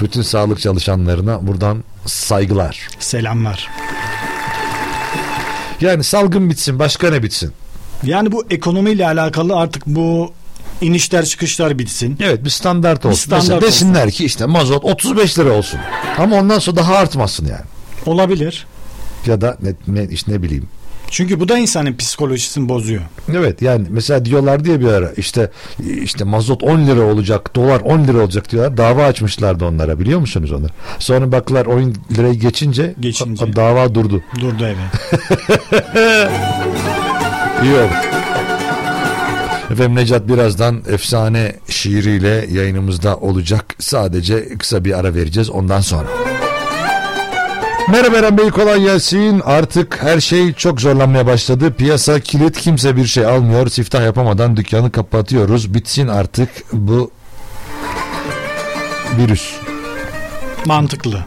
[0.00, 2.88] Bütün sağlık çalışanlarına buradan saygılar.
[2.98, 3.68] Selamlar.
[5.80, 7.52] Yani salgın bitsin başka ne bitsin?
[8.02, 10.32] Yani bu ekonomiyle alakalı artık bu
[10.80, 12.16] inişler çıkışlar bitsin.
[12.20, 13.16] Evet bir standart olsun.
[13.18, 13.68] standart Mesela olsun.
[13.68, 15.80] desinler ki işte mazot 35 lira olsun.
[16.18, 17.64] Ama ondan sonra daha artmasın yani.
[18.06, 18.66] Olabilir.
[19.26, 20.68] Ya da ne, ne, işte ne bileyim.
[21.10, 23.02] Çünkü bu da insanın psikolojisini bozuyor.
[23.34, 25.50] Evet yani mesela diyorlar diye bir ara işte
[26.02, 28.76] işte mazot 10 lira olacak, dolar 10 lira olacak diyorlar.
[28.76, 30.72] Dava açmışlardı onlara biliyor musunuz onları?
[30.98, 33.56] Sonra baktılar 10 lirayı geçince, Geçince.
[33.56, 34.22] dava durdu.
[34.40, 35.20] Durdu evet.
[37.62, 37.92] İyi oldu.
[39.70, 43.74] Efendim Necat birazdan efsane şiiriyle yayınımızda olacak.
[43.78, 46.08] Sadece kısa bir ara vereceğiz ondan sonra.
[47.90, 49.40] Merhaba Eren Bey kolay gelsin.
[49.44, 51.72] Artık her şey çok zorlanmaya başladı.
[51.72, 53.68] Piyasa kilit kimse bir şey almıyor.
[53.68, 55.74] Siftah yapamadan dükkanı kapatıyoruz.
[55.74, 57.10] Bitsin artık bu
[59.18, 59.54] virüs.
[60.64, 61.24] Mantıklı.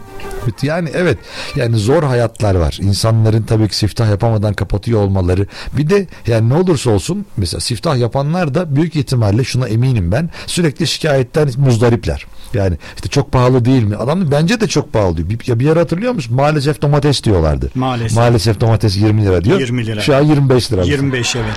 [0.63, 1.17] Yani evet
[1.55, 2.77] yani zor hayatlar var.
[2.81, 5.47] İnsanların tabii ki siftah yapamadan kapatıyor olmaları.
[5.77, 10.29] Bir de yani ne olursa olsun mesela siftah yapanlar da büyük ihtimalle şuna eminim ben
[10.47, 12.25] sürekli şikayetten muzdaripler.
[12.53, 13.95] Yani işte çok pahalı değil mi?
[13.95, 15.29] Adam bence de çok pahalı diyor.
[15.29, 16.35] Bir, ya bir yer hatırlıyor musun?
[16.35, 17.71] Maalesef domates diyorlardı.
[17.75, 18.17] Maalesef.
[18.17, 19.59] Maalesef domates 20 lira diyor.
[19.59, 20.01] 20 lira.
[20.01, 20.83] Şu an 25 lira.
[20.83, 21.55] 25 evet.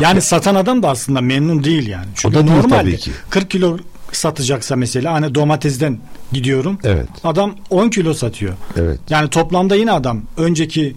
[0.00, 2.06] Yani satan adam da aslında memnun değil yani.
[2.14, 3.10] Çünkü O da değil normalde tabii ki.
[3.30, 3.78] 40 kilo
[4.12, 5.98] satacaksa mesela hani domatesden
[6.32, 6.78] gidiyorum.
[6.84, 7.08] Evet.
[7.24, 8.52] Adam 10 kilo satıyor.
[8.76, 9.00] Evet.
[9.10, 10.96] Yani toplamda yine adam önceki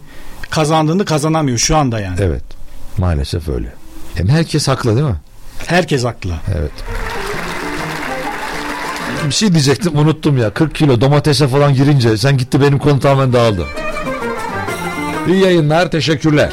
[0.49, 2.17] kazandığını kazanamıyor şu anda yani.
[2.21, 2.43] Evet.
[2.97, 3.73] Maalesef öyle.
[4.17, 5.15] Yani herkes haklı değil mi?
[5.65, 6.33] Herkes haklı.
[6.57, 6.71] Evet.
[9.27, 10.49] Bir şey diyecektim unuttum ya.
[10.49, 13.65] 40 kilo domatese falan girince sen gitti benim konu tamamen dağıldı.
[15.27, 16.49] İyi yayınlar teşekkürler.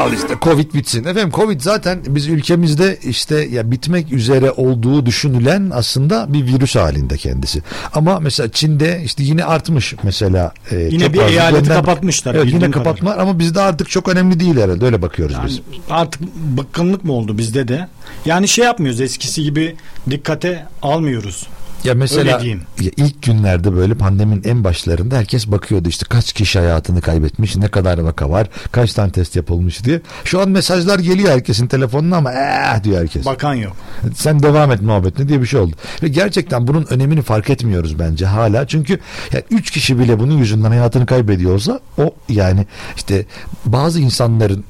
[0.00, 1.00] Al işte Covid bitsin.
[1.04, 7.16] Efendim Covid zaten biz ülkemizde işte ya bitmek üzere olduğu düşünülen aslında bir virüs halinde
[7.16, 7.62] kendisi.
[7.94, 10.52] Ama mesela Çin'de işte yine artmış mesela.
[10.70, 14.56] e, Yine bir eyaleti Benden- kapatmışlar Evet yine kapatma ama bizde artık çok önemli değil
[14.56, 15.60] herhalde öyle bakıyoruz Yani biz.
[15.90, 17.88] artık bıkkınlık mı oldu bizde de?
[18.24, 19.76] Yani şey yapmıyoruz eskisi gibi
[20.10, 21.46] dikkate almıyoruz.
[21.84, 22.40] Ya mesela
[22.80, 27.68] ya ilk günlerde böyle pandeminin en başlarında herkes bakıyordu işte kaç kişi hayatını kaybetmiş, ne
[27.68, 30.00] kadar vaka var, kaç tane test yapılmış diye.
[30.24, 33.26] Şu an mesajlar geliyor herkesin telefonuna ama eh diyor herkes.
[33.26, 33.76] Bakan yok.
[34.14, 35.76] Sen devam et muhabbetine diye bir şey oldu.
[36.02, 38.66] Ve gerçekten bunun önemini fark etmiyoruz bence hala.
[38.66, 38.98] Çünkü
[39.32, 42.66] yani üç kişi bile bunun yüzünden hayatını kaybediyorsa o yani
[42.96, 43.24] işte
[43.66, 44.64] bazı insanların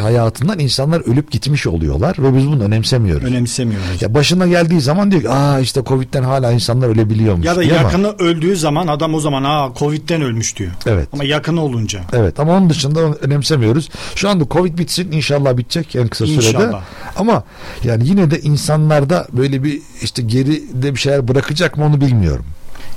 [0.00, 3.24] hayatından insanlar ölüp gitmiş oluyorlar ve biz bunu önemsemiyoruz.
[3.28, 4.02] Önemsemiyoruz.
[4.02, 7.46] Ya başına geldiği zaman diyor ki aa işte Covid'den hala insanlar ölebiliyormuş.
[7.46, 10.70] Ya da diyor ama- yakını öldüğü zaman adam o zaman ha Covid'den ölmüş diyor.
[10.86, 11.08] Evet.
[11.12, 12.00] Ama yakını olunca.
[12.12, 13.88] Evet ama onun dışında önemsemiyoruz.
[14.14, 16.46] Şu anda Covid bitsin inşallah bitecek en kısa sürede.
[16.46, 16.82] İnşallah.
[17.16, 17.44] Ama
[17.84, 22.44] yani yine de insanlarda böyle bir işte geride bir şeyler bırakacak mı onu bilmiyorum.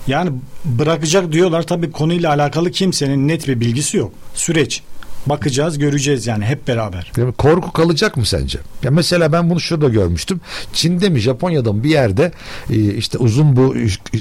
[0.08, 0.30] Yani
[0.66, 4.12] bırakacak diyorlar tabii konuyla alakalı kimsenin net bir bilgisi yok.
[4.34, 4.82] Süreç.
[5.26, 7.12] Bakacağız göreceğiz yani hep beraber.
[7.18, 8.60] Yani korku kalacak mı sence?
[8.84, 10.42] Ya mesela ben bunu şurada görmüştüm.
[10.74, 12.32] Çin'de mi Japonya'da mı bir yerde
[12.70, 13.76] e, işte uzun bu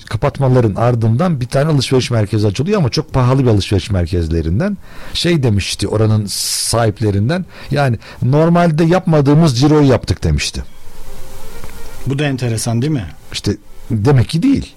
[0.06, 4.76] kapatmaların ardından bir tane alışveriş merkezi açılıyor ama çok pahalı bir alışveriş merkezlerinden.
[5.14, 10.62] Şey demişti oranın sahiplerinden yani normalde yapmadığımız ciroyu yaptık demişti.
[12.06, 13.06] Bu da enteresan değil mi?
[13.32, 13.56] İşte
[13.90, 14.74] demek ki değil.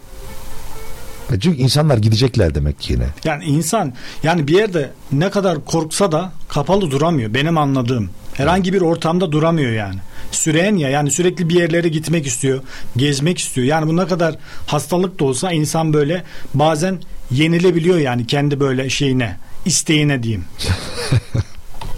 [1.33, 3.07] E Çünkü insanlar gidecekler demek ki yine.
[3.23, 3.93] Yani insan
[4.23, 8.09] yani bir yerde ne kadar korksa da kapalı duramıyor benim anladığım.
[8.33, 9.99] Herhangi bir ortamda duramıyor yani.
[10.31, 12.61] Süren ya yani sürekli bir yerlere gitmek istiyor,
[12.97, 13.67] gezmek istiyor.
[13.67, 14.35] Yani bu ne kadar
[14.67, 16.23] hastalık da olsa insan böyle
[16.53, 16.99] bazen
[17.31, 20.45] yenilebiliyor yani kendi böyle şeyine, isteğine diyeyim.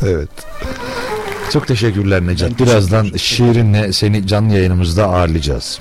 [0.01, 0.29] Evet.
[1.53, 2.59] Çok teşekkürler Necat.
[2.59, 5.79] Birazdan şiirinle seni canlı yayınımızda ağırlayacağız.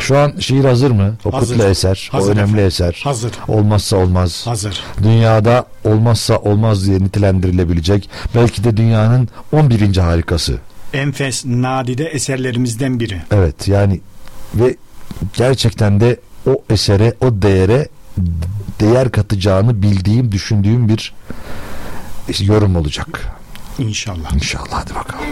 [0.00, 1.16] Şu an şiir hazır mı?
[1.24, 1.54] O Hazır.
[1.56, 2.66] kutlu eser, Hazır o önemli efendim.
[2.66, 3.00] eser.
[3.04, 3.32] Hazır.
[3.48, 4.42] Olmazsa olmaz.
[4.46, 4.84] Hazır.
[5.02, 9.96] Dünyada olmazsa olmaz diye nitelendirilebilecek belki de dünyanın 11.
[9.96, 10.58] harikası.
[10.92, 13.22] Enfes nadide eserlerimizden biri.
[13.30, 14.00] Evet yani
[14.54, 14.76] ve
[15.34, 17.88] gerçekten de o esere, o değere
[18.80, 21.14] değer katacağını bildiğim, düşündüğüm bir
[22.40, 23.28] yorum olacak.
[23.78, 24.32] İnşallah.
[24.34, 25.24] İnşallah hadi bakalım.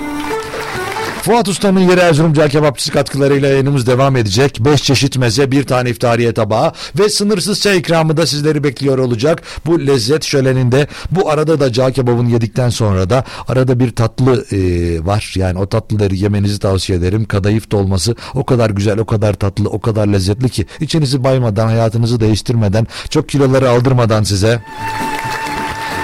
[1.25, 4.59] Fuat Usta'nın yeri Erzurumcal kebapçısı katkılarıyla yayınımız devam edecek.
[4.61, 9.43] 5 çeşit meze, bir tane iftariye tabağı ve sınırsız çay ikramı da sizleri bekliyor olacak.
[9.67, 14.59] Bu lezzet şöleninde bu arada da cağ kebabını yedikten sonra da arada bir tatlı e,
[15.07, 15.35] var.
[15.37, 17.25] Yani o tatlıları yemenizi tavsiye ederim.
[17.25, 22.21] Kadayıf dolması o kadar güzel, o kadar tatlı, o kadar lezzetli ki içinizi baymadan, hayatınızı
[22.21, 24.63] değiştirmeden, çok kiloları aldırmadan size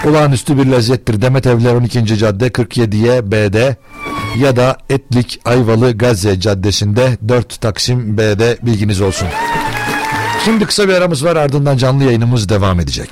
[0.09, 1.23] olağanüstü bir lezzettir.
[1.23, 2.07] Demet Evler 12.
[2.07, 3.77] Cadde 47'ye B'de
[4.39, 9.29] ya da Etlik Ayvalı Gazze Caddesi'nde 4 Taksim B'de bilginiz olsun.
[10.45, 13.11] Şimdi kısa bir aramız var ardından canlı yayınımız devam edecek.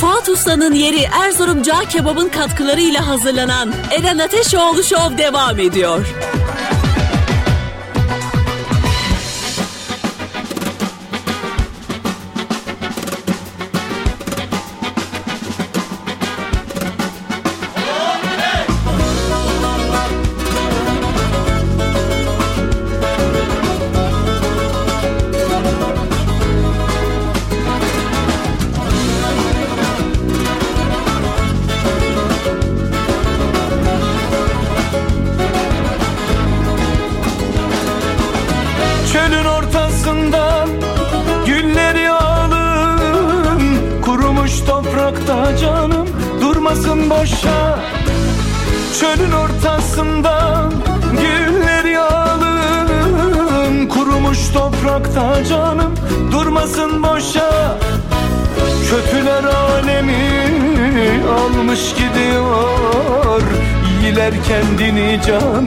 [0.00, 6.06] Fuat Usta'nın yeri Erzurum Cağ Kebap'ın katkılarıyla hazırlanan Eren Ateşoğlu Show devam ediyor.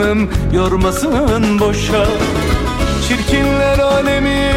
[0.10, 2.06] Canım yormasın boşa.
[3.08, 4.52] Çirkinler alemi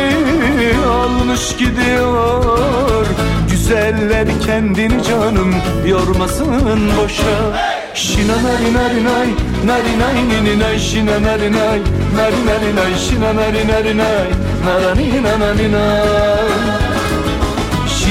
[0.89, 3.07] almış gidiyor.
[3.51, 5.55] Güzeller kendini canım
[5.87, 7.59] yormasın boşa.
[7.95, 9.29] Şina nari nari nay
[9.67, 11.81] Nari nay nini nay Şina nari nay.
[12.17, 14.29] Nari nari nay Şina nari nari nay.
[14.67, 16.72] Narani nanani nay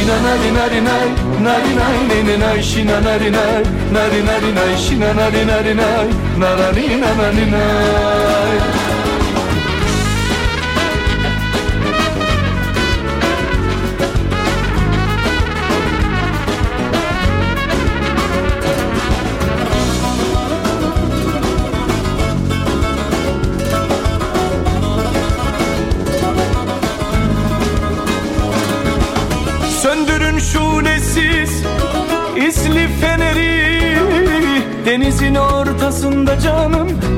[0.01, 1.09] Şina nari nari nay
[1.43, 3.63] Nari nay nini nay Şina nari nay
[3.93, 6.07] Nari nari nay Şina nari nari nay
[6.39, 8.80] Narani nanani nay Söndürün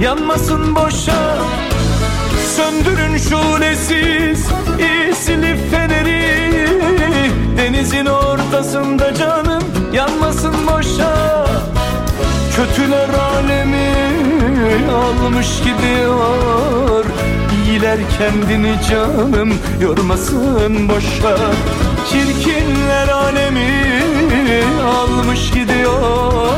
[0.03, 1.37] yanmasın boşa.
[2.55, 4.47] Söndürün şulesiz
[4.79, 6.67] isli feneri.
[7.57, 9.63] Denizin ortasında canım
[9.93, 11.45] yanmasın boşa.
[12.55, 13.91] Kötüler alemi
[14.91, 17.05] almış gidiyor.
[17.67, 21.37] İyiler kendini canım yormasın boşa.
[22.09, 24.03] Çirkinler alemi
[24.83, 26.52] almış gidiyor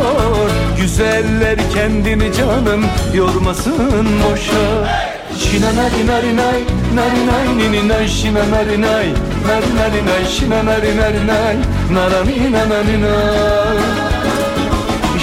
[0.86, 4.90] Güzeller kendini canım yormasın boşa
[5.40, 6.62] Şina nari nari nay
[6.96, 9.08] Nari nay nini nay şina nari nay
[9.48, 11.56] Nari nari nay şina nari nari nay
[11.94, 13.78] Narani nanani nay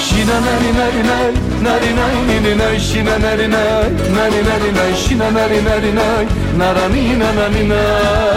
[0.05, 1.33] Şina nari nari nay
[1.63, 3.85] Nari nay nini nay şina nari nay
[4.17, 6.27] Nari nari nay şina nari nari nay
[6.59, 8.37] Narani nanani nay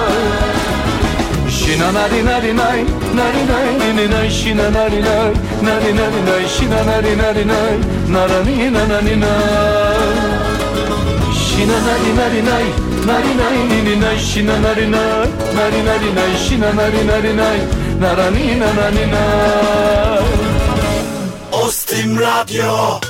[1.49, 5.33] Şina nari nari nay なれないねねないしななれない
[5.63, 7.79] なれなれないしななれなれない
[8.11, 9.29] ならねえななれない
[11.33, 12.63] しななれなれない
[13.07, 19.05] なれないねねないしななれないなれなれないしななれなれないならねえななない。
[21.53, 23.04] オスティンラディオ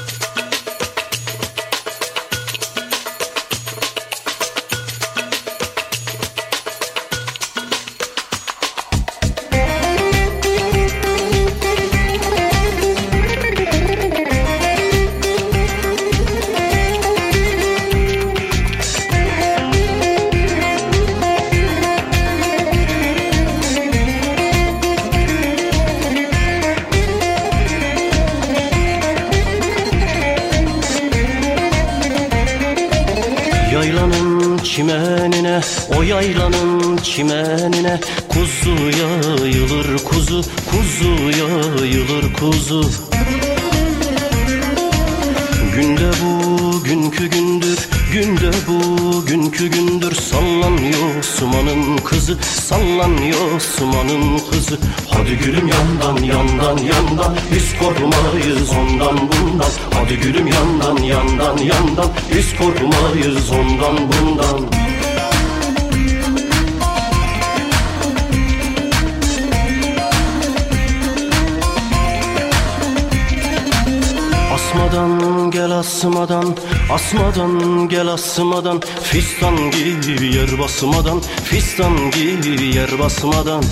[53.05, 54.77] Sallanıyor sumanın kızı.
[55.09, 57.35] Hadi gülüm yandan yandan yandan.
[57.51, 59.69] Biz korkmayız ondan bundan.
[59.93, 62.09] Hadi gülüm yandan yandan yandan.
[62.35, 64.61] Biz korkmayız ondan bundan.
[74.53, 76.55] Asmadan gel asmadan
[76.91, 78.81] Asmadan gel asmadan.
[79.03, 81.21] Fistan gibi yer basmadan
[81.55, 83.63] Fistan gibi yer basmadan.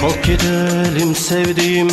[0.00, 1.88] Kalk gidelim sevdiğim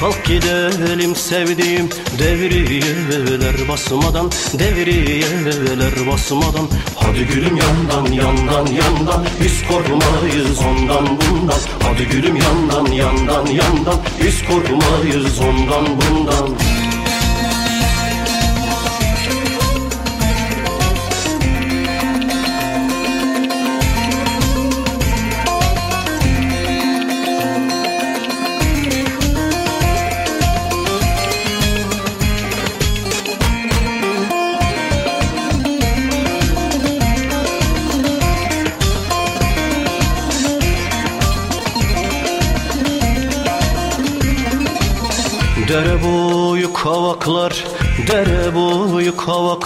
[0.00, 1.88] Kalk gidelim sevdiğim.
[2.18, 6.68] Devriyeler basmadan Devriyeler basmadan.
[6.96, 9.26] Hadi gülüm yandan yandan yandan.
[9.42, 11.60] Biz korkmayız ondan bundan.
[11.82, 13.98] Hadi gülüm yandan yandan yandan.
[14.22, 16.63] Biz korkmayız ondan bundan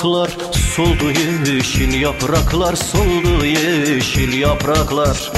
[0.09, 0.31] kavaklar
[0.77, 1.11] Soldu
[1.51, 5.33] yeşil yapraklar, soldu yeşil yapraklar.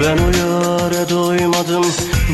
[0.00, 1.84] Ben o yare doymadım,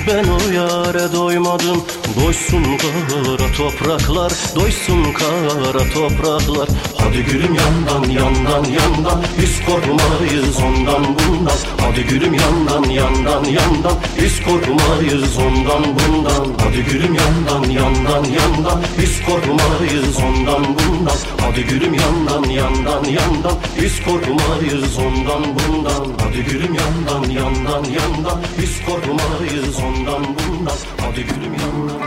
[0.06, 1.84] ben o yare doymadım
[2.20, 6.68] Doysun kara topraklar, doysun kara topraklar
[6.98, 14.42] Hadi gülüm yandan yandan yandan Biz korkmayız ondan bundan Hadi gülüm yandan yandan yandan Biz
[14.42, 22.50] korkmayız ondan bundan Hadi gülüm yandan yandan yandan Biz korkmayız ondan bundan Hadi gülüm yandan
[22.50, 31.01] yandan yandan Biz korkmayız ondan bundan Hadi gülüm yandan yandan yandan Biz korkmayız ondan bundan
[31.12, 32.02] Hadi gülüm yandan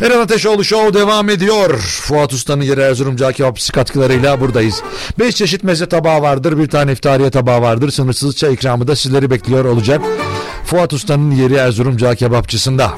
[0.00, 1.78] Eren Ateşoğlu Show devam ediyor.
[1.78, 4.82] Fuat Usta'nın yeri Erzurum Cağ Kebapçısı katkılarıyla buradayız.
[5.18, 6.58] Beş çeşit meze tabağı vardır.
[6.58, 7.90] Bir tane iftariye tabağı vardır.
[7.90, 10.00] Sınırsız çay ikramı da sizleri bekliyor olacak.
[10.64, 12.92] Fuat Usta'nın yeri Erzurum Cağ Kebapçısı'nda.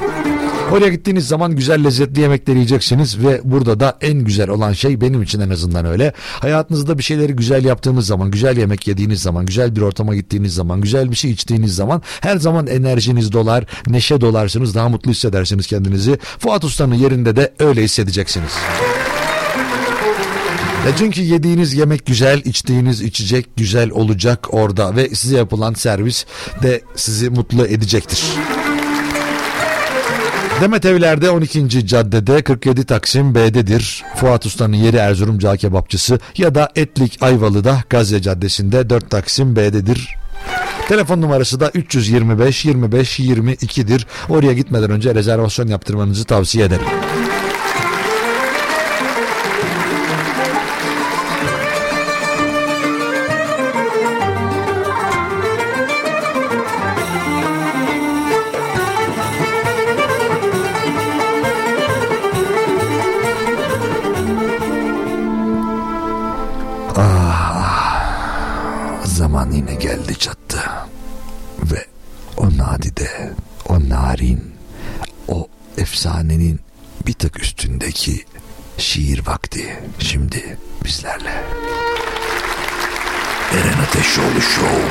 [0.72, 5.22] Oraya gittiğiniz zaman güzel lezzetli yemekler yiyeceksiniz ve burada da en güzel olan şey benim
[5.22, 6.12] için en azından öyle.
[6.16, 10.80] Hayatınızda bir şeyleri güzel yaptığınız zaman, güzel yemek yediğiniz zaman, güzel bir ortama gittiğiniz zaman,
[10.80, 16.18] güzel bir şey içtiğiniz zaman her zaman enerjiniz dolar, neşe dolarsınız, daha mutlu hissedersiniz kendinizi.
[16.38, 18.52] Fuat Usta'nın yerinde de öyle hissedeceksiniz.
[20.86, 26.24] Ya çünkü yediğiniz yemek güzel, içtiğiniz içecek güzel olacak orada ve size yapılan servis
[26.62, 28.24] de sizi mutlu edecektir.
[30.60, 31.86] Demet Evler'de 12.
[31.86, 34.04] caddede 47 Taksim B'dedir.
[34.16, 40.16] Fuat Usta'nın yeri Erzurum Cağ Kebapçısı ya da Etlik Ayvalı'da Gazze Caddesi'nde 4 Taksim B'dedir.
[40.88, 44.06] Telefon numarası da 325 25 22'dir.
[44.28, 46.86] Oraya gitmeden önce rezervasyon yaptırmanızı tavsiye ederim.
[69.88, 70.60] Geldi çattı.
[71.62, 71.86] Ve
[72.36, 73.32] o nadide,
[73.68, 74.54] o narin,
[75.28, 75.48] o
[75.78, 76.60] efsanenin
[77.06, 78.24] bir tık üstündeki
[78.78, 81.44] şiir vakti şimdi bizlerle.
[83.52, 84.82] Eren Ateşoğlu Show.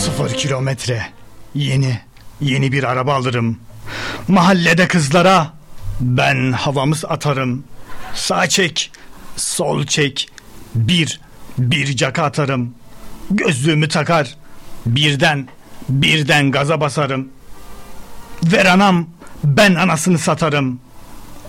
[0.00, 1.06] Sıfır kilometre.
[1.54, 2.00] Yeni,
[2.40, 3.60] yeni bir araba alırım.
[4.28, 5.55] Mahallede kızlara
[6.00, 7.64] ben havamız atarım.
[8.14, 8.90] Sağ çek,
[9.36, 10.28] sol çek.
[10.74, 11.20] Bir,
[11.58, 12.74] bir caka atarım.
[13.30, 14.36] Gözlüğümü takar.
[14.86, 15.48] Birden,
[15.88, 17.28] birden gaza basarım.
[18.44, 19.06] Ver anam,
[19.44, 20.80] ben anasını satarım.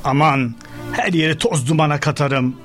[0.03, 0.55] Aman,
[0.91, 2.55] her yeri toz dumana katarım.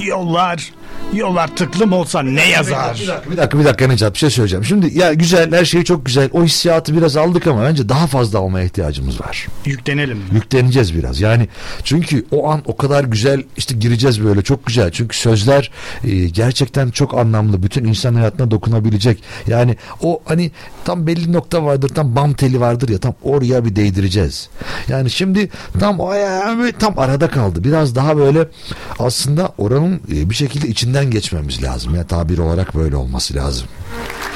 [0.00, 0.70] Yollar,
[1.14, 2.98] Yollar tıklım olsa ne yazar?
[3.00, 4.64] Bir dakika bir dakika bir dakika Necat bir şey söyleyeceğim.
[4.64, 6.30] Şimdi ya güzel her şey çok güzel.
[6.32, 9.46] O hissiyatı biraz aldık ama bence daha fazla almaya ihtiyacımız var.
[9.64, 10.18] Yüklenelim.
[10.18, 10.24] mi?
[10.32, 11.20] Yükleneceğiz biraz.
[11.20, 11.48] Yani
[11.84, 14.90] çünkü o an o kadar güzel işte gireceğiz böyle çok güzel.
[14.90, 15.70] Çünkü sözler
[16.04, 17.62] e, gerçekten çok anlamlı.
[17.62, 19.22] Bütün insan hayatına dokunabilecek.
[19.46, 20.50] Yani o hani
[20.84, 21.88] tam belli nokta vardır.
[21.88, 24.48] Tam bam teli vardır ya tam oraya bir değdireceğiz.
[24.88, 25.48] Yani şimdi
[25.80, 26.12] tam o
[26.78, 27.64] tam arada kaldı.
[27.64, 28.48] Biraz daha böyle
[28.98, 31.94] aslında oranın e, bir şekilde içinden geçmemiz lazım.
[31.94, 33.68] Ya tabir olarak böyle olması lazım.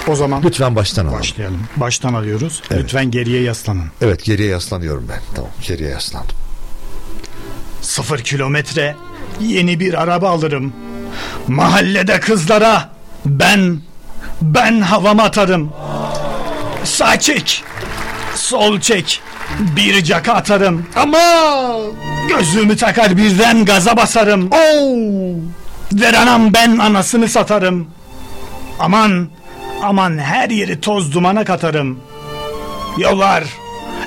[0.09, 1.19] O zaman Lütfen baştan alalım.
[1.21, 1.61] başlayalım.
[1.77, 2.63] Baştan alıyoruz.
[2.71, 2.83] Evet.
[2.83, 3.85] Lütfen geriye yaslanın.
[4.03, 5.21] Evet geriye yaslanıyorum ben.
[5.35, 6.37] Tamam geriye yaslandım.
[7.83, 8.97] Sıfır kilometre
[9.41, 10.73] yeni bir araba alırım.
[11.49, 12.91] Mahallede kızlara
[13.27, 13.79] ben
[14.43, 15.73] ben havama atarım.
[16.85, 17.65] Sağ çek,
[18.35, 19.21] sol çek,
[19.77, 20.87] bir caka atarım.
[20.97, 21.19] Ama
[22.29, 24.49] gözümü takar birden gaza basarım.
[24.53, 25.35] Oo!
[25.95, 27.87] Ver anam ben anasını satarım.
[28.79, 29.29] Aman
[29.83, 32.01] aman her yeri toz dumana katarım.
[32.99, 33.45] Yollar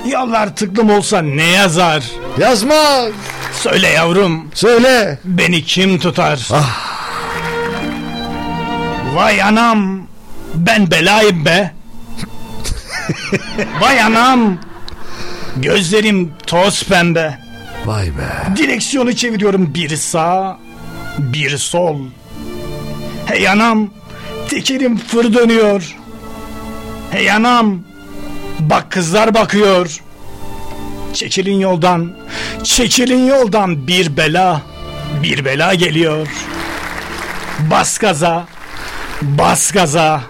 [0.06, 2.04] yollar tıklım olsa ne yazar?
[2.38, 3.02] Yazma.
[3.52, 4.50] Söyle yavrum.
[4.54, 5.18] Söyle.
[5.24, 6.48] Beni kim tutar?
[9.14, 10.02] Vay anam.
[10.54, 11.72] Ben belayım be.
[13.80, 14.58] Vay anam.
[15.56, 17.38] Gözlerim toz pembe.
[17.84, 18.56] Vay be.
[18.56, 20.58] Direksiyonu çeviriyorum bir sağ,
[21.18, 21.96] bir sol.
[23.26, 23.90] Hey anam,
[24.48, 25.96] tekerim fır dönüyor.
[27.10, 27.80] Hey anam,
[28.60, 30.00] bak kızlar bakıyor.
[31.14, 32.12] Çekilin yoldan,
[32.64, 34.62] çekilin yoldan bir bela,
[35.22, 36.28] bir bela geliyor.
[37.70, 38.46] Bas gaza,
[39.22, 40.22] bas gaza.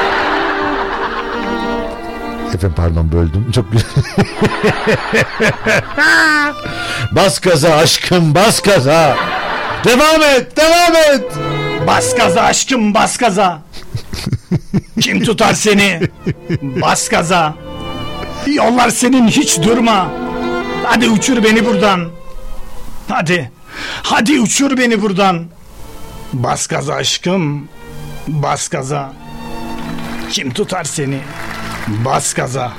[2.60, 3.50] Efendim pardon böldüm.
[3.52, 3.88] Çok güzel.
[7.12, 9.16] bas gaza aşkım bas gaza.
[9.84, 11.24] Devam et devam et.
[11.86, 13.62] Bas gaza aşkım bas gaza.
[15.00, 16.00] Kim tutar seni?
[16.62, 17.54] Bas gaza.
[18.46, 20.10] Yollar senin hiç durma.
[20.84, 22.08] Hadi uçur beni buradan.
[23.08, 23.50] Hadi.
[24.02, 25.44] Hadi uçur beni buradan.
[26.32, 27.68] Bas gaza aşkım.
[28.28, 29.12] Bas gaza.
[30.30, 31.20] Kim tutar seni?
[31.88, 32.72] Bas gaza.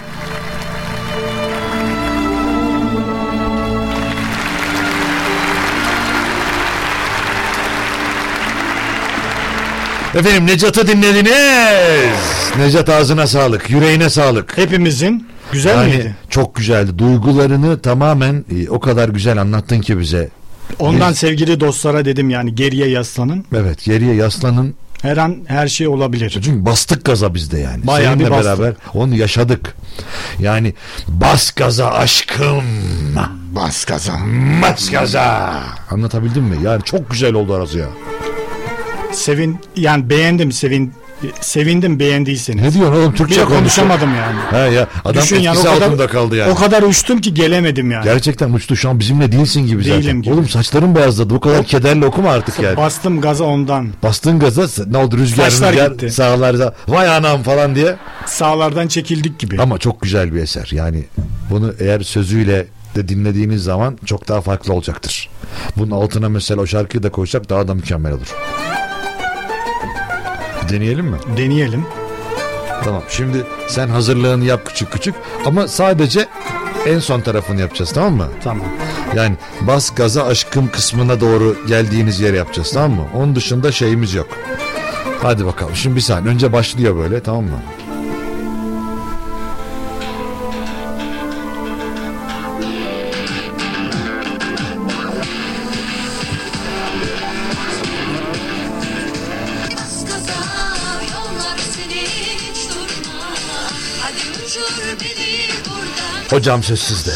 [10.16, 12.12] Efendim Necat'ı dinlediniz.
[12.58, 14.58] Necat ağzına sağlık, yüreğine sağlık.
[14.58, 16.16] Hepimizin güzel Yani miydi?
[16.30, 16.98] çok güzeldi.
[17.00, 20.30] Duygularını tamamen e, o kadar güzel anlattın ki bize.
[20.80, 23.46] Ondan Biz- sevgili dostlara dedim yani geriye yaslanın.
[23.56, 24.76] Evet geriye yaslanın.
[25.02, 26.30] Her an her şey olabilir.
[26.30, 27.88] Çünkü bastık gaza bizde yani.
[27.88, 28.46] Bayağı Seninle bir bastık.
[28.60, 29.76] beraber onu yaşadık.
[30.40, 30.74] Yani
[31.08, 32.64] bas gaza aşkım.
[33.56, 34.14] Bas gaza.
[34.62, 35.54] Bas gaza.
[35.92, 36.58] Anlatabildim mi?
[36.64, 37.88] Yani çok güzel oldu arası ya.
[39.14, 40.94] Sevin yani beğendim sevin
[41.42, 42.62] sevindim beğendiyseniz.
[42.64, 43.60] Ne diyorsun oğlum Türkçe konuşuyor.
[43.60, 44.40] konuşamadım yani.
[44.70, 46.52] He ya adam Düşün yani o kadar- altında kaldı yani.
[46.52, 48.04] O kadar uçtum ki gelemedim yani.
[48.04, 50.02] Gerçekten uçtu şu an bizimle değilsin gibi zaten.
[50.02, 50.34] Değilim gibi.
[50.34, 51.30] Oğlum saçların beyazladı.
[51.34, 52.78] Bu kadar kederle okuma artık yani.
[52.78, 53.90] Bastım gaza ondan.
[54.04, 56.12] Bastığın gaza ne oldu rüzgar Saçlar rüzgar gitti.
[56.12, 57.96] sağlarda vay anam falan diye.
[58.26, 59.62] Sağlardan çekildik gibi.
[59.62, 60.70] Ama çok güzel bir eser.
[60.72, 61.04] Yani
[61.50, 62.66] bunu eğer sözüyle
[62.96, 65.30] de dinlediğiniz zaman çok daha farklı olacaktır.
[65.78, 68.28] Bunun altına mesela o şarkıyı da koysak daha da mükemmel olur.
[70.70, 71.18] Deneyelim mi?
[71.38, 71.86] Deneyelim.
[72.84, 73.04] Tamam.
[73.10, 75.16] Şimdi sen hazırlığını yap küçük küçük
[75.46, 76.28] ama sadece
[76.88, 78.28] en son tarafını yapacağız tamam mı?
[78.44, 78.68] Tamam.
[79.16, 83.04] Yani bas gaza aşkım kısmına doğru geldiğiniz yere yapacağız tamam mı?
[83.16, 84.28] Onun dışında şeyimiz yok.
[85.22, 85.76] Hadi bakalım.
[85.76, 86.34] Şimdi bir saniye.
[86.34, 87.60] Önce başlıyor böyle tamam mı?
[106.32, 107.12] Hocam söz sizde.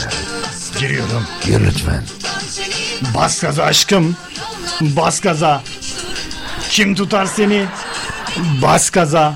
[0.79, 1.27] Giriyorum.
[1.45, 2.03] Gir lütfen.
[3.15, 4.17] Bas gaza aşkım.
[4.81, 5.63] Bas gaza.
[6.69, 7.65] Kim tutar seni?
[8.61, 9.35] Bas gaza.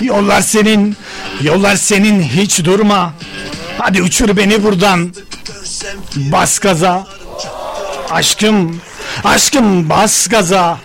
[0.00, 0.96] Yollar senin.
[1.42, 3.14] Yollar senin hiç durma.
[3.78, 5.14] Hadi uçur beni buradan.
[6.16, 7.06] Bas gaza.
[8.10, 8.80] Aşkım.
[9.24, 10.78] Aşkım bas gaza.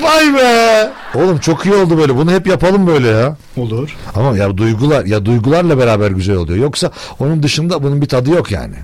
[0.00, 0.90] Vay be.
[1.14, 2.16] Oğlum çok iyi oldu böyle.
[2.16, 3.36] Bunu hep yapalım böyle ya.
[3.56, 3.96] Olur.
[4.14, 6.58] Ama ya duygular ya duygularla beraber güzel oluyor.
[6.58, 8.74] Yoksa onun dışında bunun bir tadı yok yani.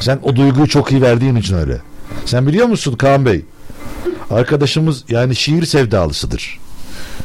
[0.00, 1.80] Sen o duyguyu çok iyi verdiğin için öyle.
[2.26, 3.44] Sen biliyor musun Kaan Bey?
[4.30, 6.58] Arkadaşımız yani şiir sevdalısıdır.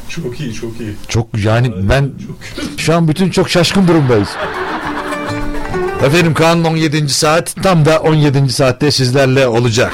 [0.09, 0.93] Çok iyi çok iyi.
[1.07, 2.11] Çok yani ben
[2.77, 4.29] şu an bütün çok şaşkın durumdayız.
[6.05, 7.09] Efendim Kaan'ın 17.
[7.09, 8.49] saat tam da 17.
[8.53, 9.93] saatte sizlerle olacak.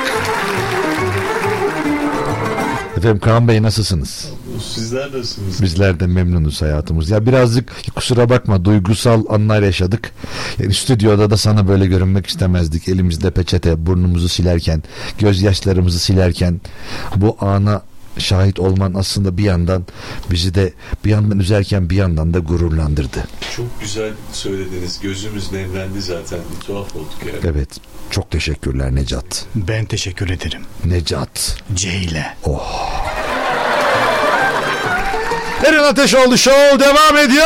[3.05, 4.29] Efendim Kaan Bey nasılsınız?
[4.73, 5.61] Sizler nasılsınız?
[5.61, 7.09] Bizler de memnunuz hayatımız.
[7.09, 10.11] Ya birazcık kusura bakma duygusal anlar yaşadık.
[10.59, 12.87] Yani stüdyoda da sana böyle görünmek istemezdik.
[12.87, 14.83] Elimizde peçete, burnumuzu silerken,
[15.19, 16.61] gözyaşlarımızı silerken
[17.15, 17.81] bu ana
[18.17, 19.85] şahit olman aslında bir yandan
[20.31, 20.73] bizi de
[21.05, 23.23] bir yandan üzerken bir yandan da gururlandırdı.
[23.55, 24.99] Çok güzel söylediniz.
[25.01, 26.39] Gözümüz nemlendi zaten.
[26.55, 27.39] Bir tuhaf olduk yani.
[27.55, 27.69] Evet.
[28.11, 29.45] Çok teşekkürler Necat.
[29.55, 30.61] Ben teşekkür ederim.
[30.85, 31.57] Necat.
[31.73, 32.37] C ile.
[32.43, 33.05] Oh.
[35.65, 37.45] Eren Ateşoğlu Show devam ediyor.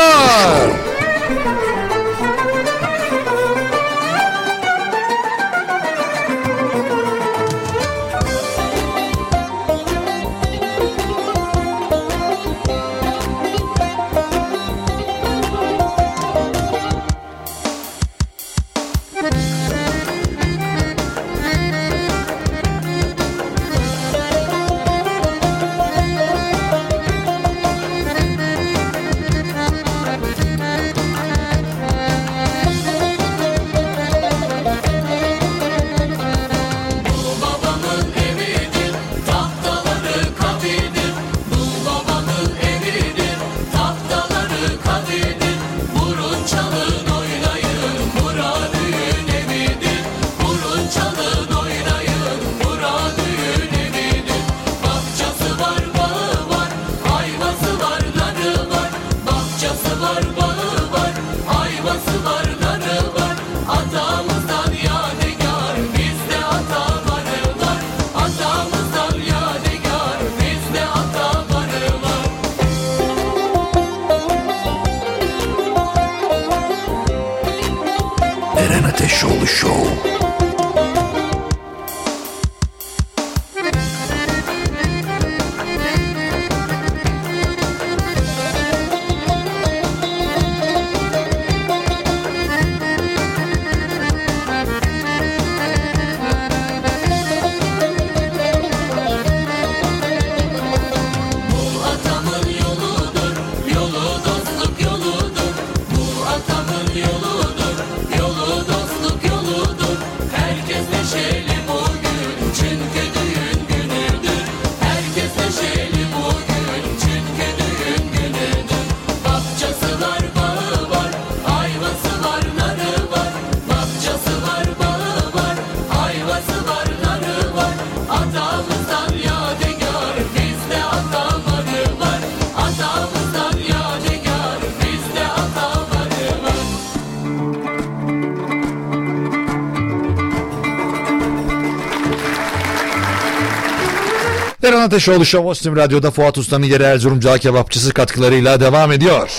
[144.90, 149.32] Ateşoğlu Show Radyo'da Fuat Usta'nın yeri Erzurum Cağ Kebapçısı katkılarıyla devam ediyor.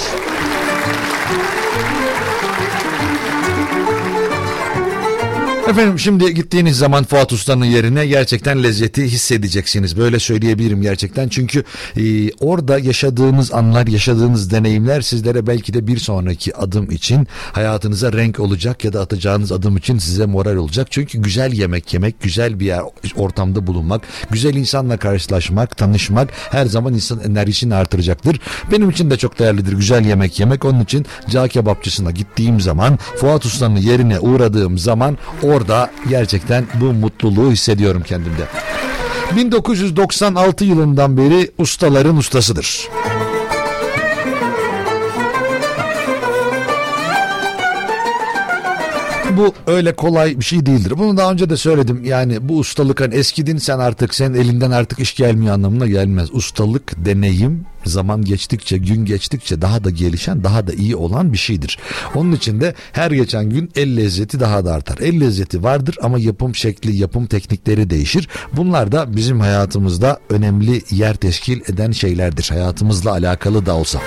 [5.70, 9.96] Efendim şimdi gittiğiniz zaman Fuat Usta'nın yerine gerçekten lezzeti hissedeceksiniz.
[9.96, 11.28] Böyle söyleyebilirim gerçekten.
[11.28, 11.64] Çünkü
[11.96, 18.40] e, orada yaşadığınız anlar, yaşadığınız deneyimler sizlere belki de bir sonraki adım için hayatınıza renk
[18.40, 20.86] olacak ya da atacağınız adım için size moral olacak.
[20.90, 22.82] Çünkü güzel yemek yemek, güzel bir yer,
[23.16, 28.40] ortamda bulunmak, güzel insanla karşılaşmak, tanışmak her zaman insan enerjisini artıracaktır.
[28.72, 30.64] Benim için de çok değerlidir güzel yemek yemek.
[30.64, 35.59] Onun için cağ kebapçısına gittiğim zaman Fuat Usta'nın yerine uğradığım zaman orada
[36.08, 38.42] gerçekten bu mutluluğu hissediyorum kendimde.
[39.36, 42.88] 1996 yılından beri ustaların ustasıdır.
[49.36, 50.94] Bu öyle kolay bir şey değildir.
[50.98, 52.04] Bunu daha önce de söyledim.
[52.04, 56.28] Yani bu ustalık hani eskidin sen artık senin elinden artık iş gelmiyor anlamına gelmez.
[56.32, 61.78] Ustalık, deneyim zaman geçtikçe, gün geçtikçe daha da gelişen, daha da iyi olan bir şeydir.
[62.14, 64.98] Onun için de her geçen gün el lezzeti daha da artar.
[64.98, 68.28] El lezzeti vardır ama yapım şekli, yapım teknikleri değişir.
[68.52, 72.48] Bunlar da bizim hayatımızda önemli yer teşkil eden şeylerdir.
[72.50, 74.00] Hayatımızla alakalı da olsa.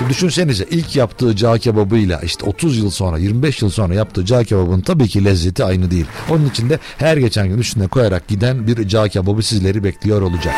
[0.00, 4.44] Şimdi düşünsenize ilk yaptığı cağ kebabıyla işte 30 yıl sonra 25 yıl sonra yaptığı cağ
[4.44, 6.06] kebabının tabii ki lezzeti aynı değil.
[6.30, 10.54] Onun için de her geçen gün üstüne koyarak giden bir cağ kebabı sizleri bekliyor olacak.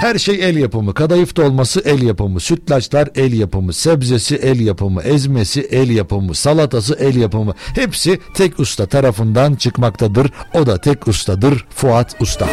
[0.00, 0.94] Her şey el yapımı.
[0.94, 2.40] Kadayıf dolması el yapımı.
[2.40, 3.72] Sütlaçlar el yapımı.
[3.72, 5.02] Sebzesi el yapımı.
[5.02, 6.34] Ezmesi el yapımı.
[6.34, 7.54] Salatası el yapımı.
[7.74, 10.30] Hepsi tek usta tarafından çıkmaktadır.
[10.54, 12.48] O da tek ustadır Fuat Usta.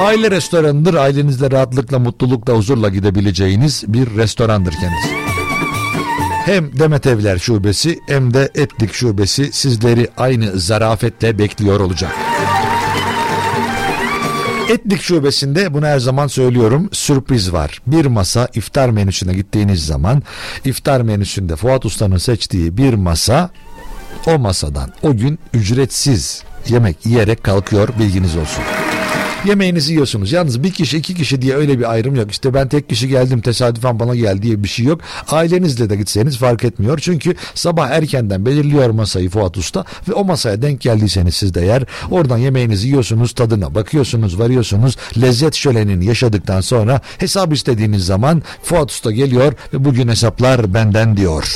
[0.00, 0.94] Aile restoranıdır.
[0.94, 5.20] Ailenizle rahatlıkla, mutlulukla, huzurla gidebileceğiniz bir restorandır kendisi.
[6.44, 12.12] Hem Demet Evler Şubesi hem de Etlik Şubesi sizleri aynı zarafetle bekliyor olacak.
[14.68, 17.82] Etlik şubesinde bunu her zaman söylüyorum sürpriz var.
[17.86, 20.22] Bir masa iftar menüsüne gittiğiniz zaman
[20.64, 23.50] iftar menüsünde Fuat Usta'nın seçtiği bir masa
[24.26, 28.64] o masadan o gün ücretsiz yemek yiyerek kalkıyor bilginiz olsun.
[29.44, 30.32] Yemeğinizi yiyorsunuz.
[30.32, 32.30] Yalnız bir kişi iki kişi diye öyle bir ayrım yok.
[32.30, 35.00] İşte ben tek kişi geldim tesadüfen bana geldi diye bir şey yok.
[35.30, 36.98] Ailenizle de gitseniz fark etmiyor.
[36.98, 41.82] Çünkü sabah erkenden belirliyor masayı Fuat Usta ve o masaya denk geldiyseniz siz de yer.
[42.10, 44.96] Oradan yemeğinizi yiyorsunuz tadına bakıyorsunuz varıyorsunuz.
[45.20, 51.54] Lezzet şölenini yaşadıktan sonra hesap istediğiniz zaman Fuat Usta geliyor ve bugün hesaplar benden diyor.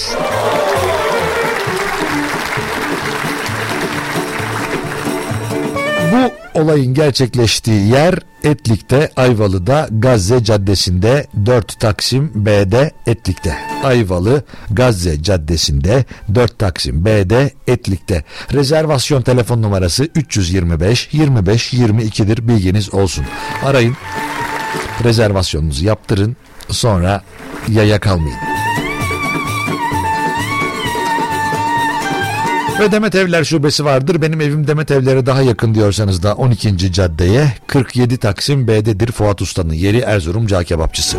[6.54, 13.56] Olayın gerçekleştiği yer Etlik'te Ayvalı'da Gazze Caddesi'nde 4 Taksim B'de Etlik'te.
[13.84, 16.04] Ayvalı Gazze Caddesi'nde
[16.34, 18.24] 4 Taksim B'de Etlik'te.
[18.52, 23.24] Rezervasyon telefon numarası 325 25 22'dir bilginiz olsun.
[23.64, 23.96] Arayın
[25.04, 26.36] rezervasyonunuzu yaptırın
[26.68, 27.22] sonra
[27.68, 28.53] yaya kalmayın.
[32.80, 34.22] Ve Demet Evler şubesi vardır.
[34.22, 36.92] Benim evim Demet Evler'e daha yakın diyorsanız da 12.
[36.92, 41.18] caddeye 47 Taksim B'dedir Fuat Usta'nın yeri Erzurum Cağ Kebapçısı.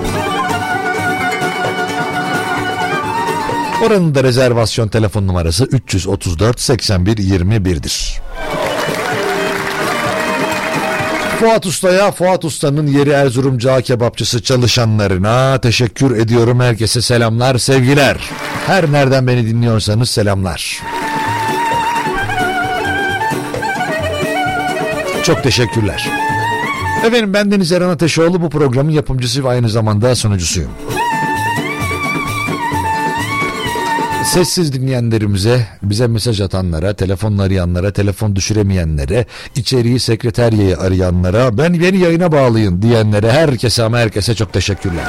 [3.86, 8.22] Oranın da rezervasyon telefon numarası 334 81 21'dir.
[11.40, 16.60] Fuat Usta'ya, Fuat Usta'nın yeri Erzurum Cağ Kebapçısı çalışanlarına teşekkür ediyorum.
[16.60, 18.18] Herkese selamlar, sevgiler.
[18.68, 20.82] Her nereden beni dinliyorsanız selamlar.
[25.26, 26.10] Çok teşekkürler.
[27.06, 30.72] Efendim ben Deniz Eren Ateşoğlu bu programın yapımcısı ve aynı zamanda sunucusuyum.
[34.23, 39.26] Sessiz dinleyenlerimize, bize mesaj atanlara, telefon arayanlara, telefon düşüremeyenlere,
[39.56, 45.06] içeriği sekreteriyeyi arayanlara, ben beni yayına bağlayın diyenlere, herkese ama herkese çok teşekkürler.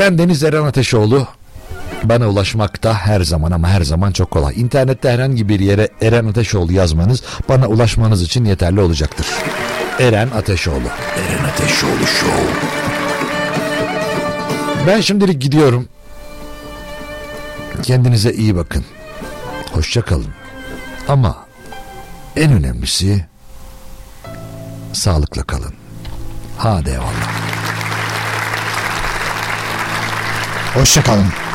[0.00, 1.26] Ben Deniz Eren Ateşoğlu.
[2.04, 4.54] Bana ulaşmakta her zaman ama her zaman çok kolay.
[4.60, 9.26] İnternette herhangi bir yere Eren Ateşoğlu yazmanız bana ulaşmanız için yeterli olacaktır.
[9.98, 10.88] Eren Ateşoğlu.
[11.16, 12.44] Eren Ateşoğlu Show.
[14.86, 15.88] Ben şimdilik gidiyorum.
[17.82, 18.84] Kendinize iyi bakın.
[19.72, 20.28] Hoşça kalın.
[21.08, 21.36] Ama
[22.36, 23.26] en önemlisi
[24.92, 25.74] sağlıkla kalın.
[26.58, 27.48] Hadi eyvallah.
[30.74, 31.47] Hoşçakalın.